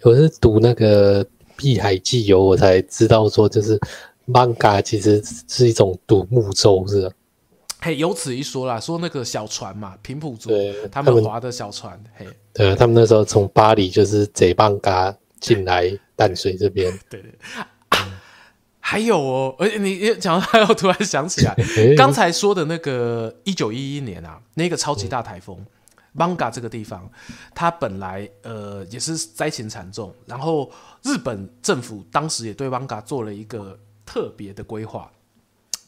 [0.00, 1.22] 我是读那个
[1.54, 3.78] 《碧海记游》，我才知道说，就是
[4.32, 7.14] 邦嘎其实是一种独木舟，是吧？
[7.82, 10.50] 嘿，有此一说啦，说那个小船嘛，平埔族
[10.90, 17.38] 他们划的小船，嘿，对，他们那时候从巴黎就是贼邦嘎进来淡水这边， 对，对对。
[18.90, 21.54] 还有哦，而且你讲到还有，突然想起来，
[21.96, 25.64] 刚才说的那个一九一一年啊，那个超级大台风
[26.16, 27.08] ，，Manga 这个地方，
[27.54, 30.68] 它本来呃也是灾情惨重，然后
[31.04, 35.08] 日本政府当时也对 Manga 做了一个特别的规划，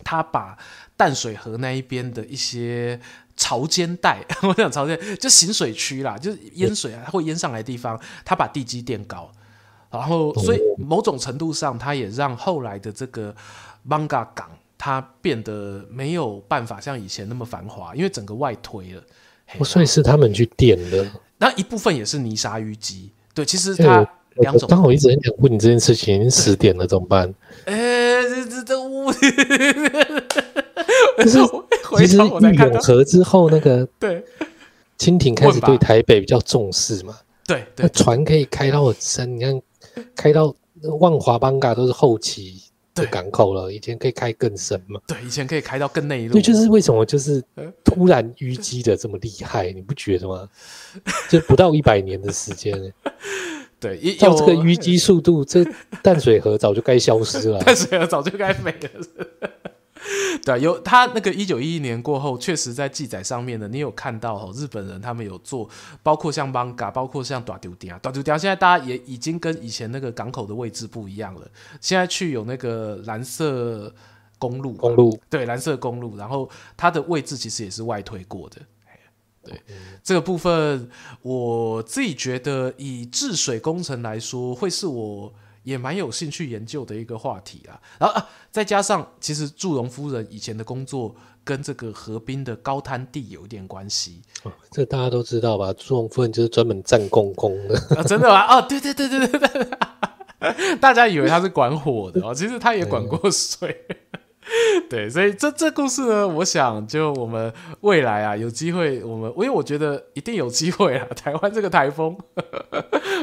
[0.04, 0.56] 他把
[0.96, 3.00] 淡水河那一边的一些
[3.36, 9.32] 潮间带， 我想潮间就行水区啦，就是淹水啊，会淹上来的地方，他把地基垫高，
[9.92, 13.32] 然后所以某种程度上，它也让后来的这个
[13.88, 14.50] Manga 港。
[14.84, 19.02] 它变得没有办法像以前那么繁华，因为整个外推了。
[19.60, 21.08] 哦，所以是他们去垫的。
[21.38, 23.12] 那一部分也是泥沙淤积。
[23.32, 24.04] 对，其实它
[24.38, 24.68] 两种。
[24.68, 27.32] 当我一直很想问你这件事情，已经十点了，怎么办？
[27.66, 29.12] 哎、欸，这这这屋。
[31.22, 31.38] 就是
[31.98, 34.24] 其实遇永和之后，那个对
[34.98, 37.16] 清廷开始对台北比较重视嘛。
[37.46, 39.62] 对对，船可以开到山，你看
[40.14, 40.54] 开到
[41.00, 42.62] 万华、邦嘎都是后期。
[42.94, 45.00] 的港口了，以前可以开更深嘛？
[45.06, 46.34] 对，以前可以开到更内陆。
[46.34, 47.42] 对，就是为什么就是
[47.82, 50.46] 突然淤积的这么厉害，你不觉得吗？
[51.30, 52.92] 就不到一百年的时间，
[53.80, 55.66] 对，照这个淤积速度，这
[56.02, 59.48] 淡水河早就该消失了， 淡水河早就该没了。
[60.44, 65.68] 对，有他那个一九一一年过后，确实在记载上面呢，你有看到哦，日本人他们有做，
[66.02, 71.48] 包括像 Manga，包括像大丢店啊，大丢店现在大家也已经跟以前那个港口的位置不一样了，
[71.80, 73.94] 现在去有那个蓝色
[74.38, 75.20] 公路，公路。
[75.30, 78.56] 对，蓝色公路，然后它的位置其实也是外推过的，
[79.44, 80.90] 对，嗯、这个部分
[81.22, 85.32] 我自己觉得以治水工程来说，会是我。
[85.62, 95.72] 也蛮有兴趣研究的一个话题啊，然后啊，再加上其实祝融夫人以前的工作跟这个河滨的高滩地有一点关系，哦，这大家都知道吧？
[95.72, 98.46] 祝融夫人就是专门战公公的啊，真的吗？
[98.46, 103.86] 哦，对对对对对对， 大家以为他是管火的哦，其实他也管过水。
[104.88, 111.06] 对，所以这这故事呢，我想就我们未来啊，有机会我们，因为我觉得一定有机会啊。
[111.16, 112.16] 台湾这个台风，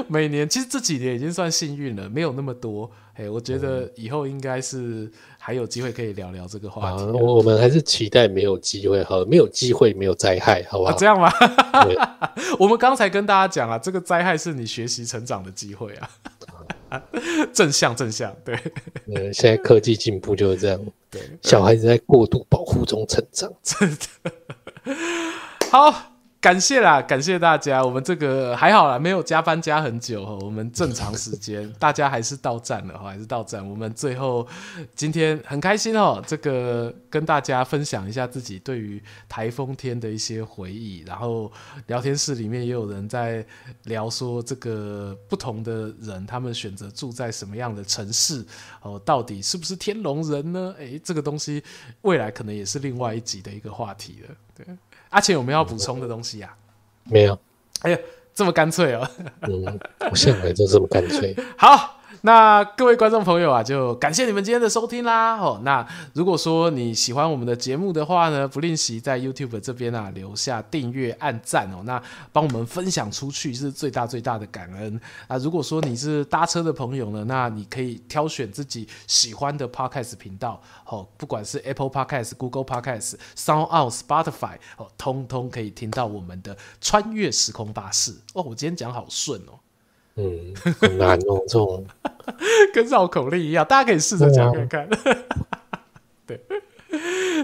[0.08, 2.90] 每年其实这几年已经算幸运了，没有那么多。
[3.14, 7.04] 哎，我觉得以后应该是还有机会可以聊聊这个话题。
[7.04, 10.92] 我我们还是期待没有机会，好，没有机会，没有灾害，好不好？
[10.92, 11.30] 啊、这样吗？
[12.58, 16.10] 我们刚才跟大家讲啊，这个灾害是你学习成长的机会啊。
[17.54, 18.58] 正向正向，对。
[19.08, 20.80] 嗯，现在科技进步就是这样。
[21.10, 24.32] 对，小孩子在过度保护中成长，真的。
[25.72, 26.14] 好。
[26.42, 27.84] 感谢啦，感谢大家。
[27.84, 30.24] 我们这个还好啦，没有加班加很久。
[30.42, 33.68] 我们正常时间，大家还是到站了，还是到站。
[33.70, 34.48] 我们最后
[34.96, 41.04] 今天很开心哦，这个跟大家分享一下自己对于台风天的一些回忆。
[41.06, 41.52] 然后
[41.88, 43.46] 聊天室里面也有人在
[43.84, 48.46] 聊说，这个不同的人他们选择住在什么样的城市
[48.82, 50.74] 哦，到底是不是天龙人呢？
[50.80, 51.62] 诶，这个东西
[52.04, 54.36] 未来可能也是另外一集的一个话题了。
[54.56, 54.66] 对。
[55.10, 56.57] 阿钱有没有要补充的东西呀、啊？
[57.05, 57.38] 没有。
[57.82, 57.97] 哎呀，
[58.34, 59.07] 这么干脆哦。
[59.41, 59.80] 嗯，
[60.12, 61.36] 我向来就这么干脆。
[61.57, 61.99] 好。
[62.22, 65.38] 那各位观众朋友啊，就感谢你们今天的收听啦！
[65.38, 72.01] 哦，那如果说你喜欢我们的节目的话呢，不吝惜在 YouTube 这边啊留下订阅、按赞哦，那
[72.34, 75.38] 帮我们分享出去是最大最大的感恩啊！
[75.38, 88.43] 如果说你是搭车的朋友呢，那你可以挑选自己喜欢的 Podcast 频道哦，不管是 Apple Podcast、Google Podcast、SoundOut、Spotify 哦，通通可以听到我们的穿越时空巴士哦。
[88.43, 89.60] 我今天讲好顺哦。
[90.20, 91.86] 嗯，很难哦，这种
[92.74, 94.89] 跟绕口令一样，大家可以试着讲看看。
[96.28, 96.39] 对，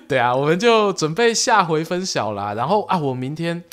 [0.08, 2.54] 对啊，我们就准备下回分晓啦。
[2.54, 3.64] 然后啊，我明天，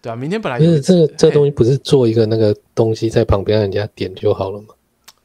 [0.00, 4.68] 对啊，明天本来就是这个这个东西不是做一个那个东西在旁边让人家点就好了吗？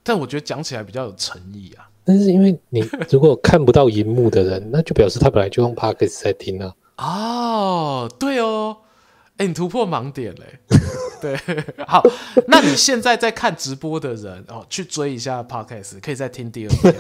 [0.04, 1.88] 但我觉得讲起来比较有诚意啊。
[2.04, 6.74] 但是因为你如果看不到荧幕的人，那就表示他本来就用 Podcast 在听啊。
[6.98, 8.78] 哦，对哦。
[9.42, 10.60] 欸、你突破盲点嘞！
[11.20, 11.36] 对，
[11.88, 12.04] 好，
[12.48, 16.94] 那你现在在看直播的人哦，去追一下 Podcast，可以再听第二遍。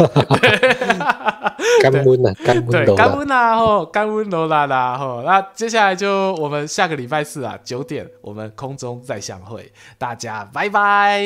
[1.82, 5.22] 干温啊，干温对，干温啊，吼，干温罗啦啦，吼。
[5.24, 11.24] 那接下来就我们下个礼拜四啊，九点我们空中再相会，大家拜拜，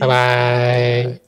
[0.00, 1.27] 拜拜。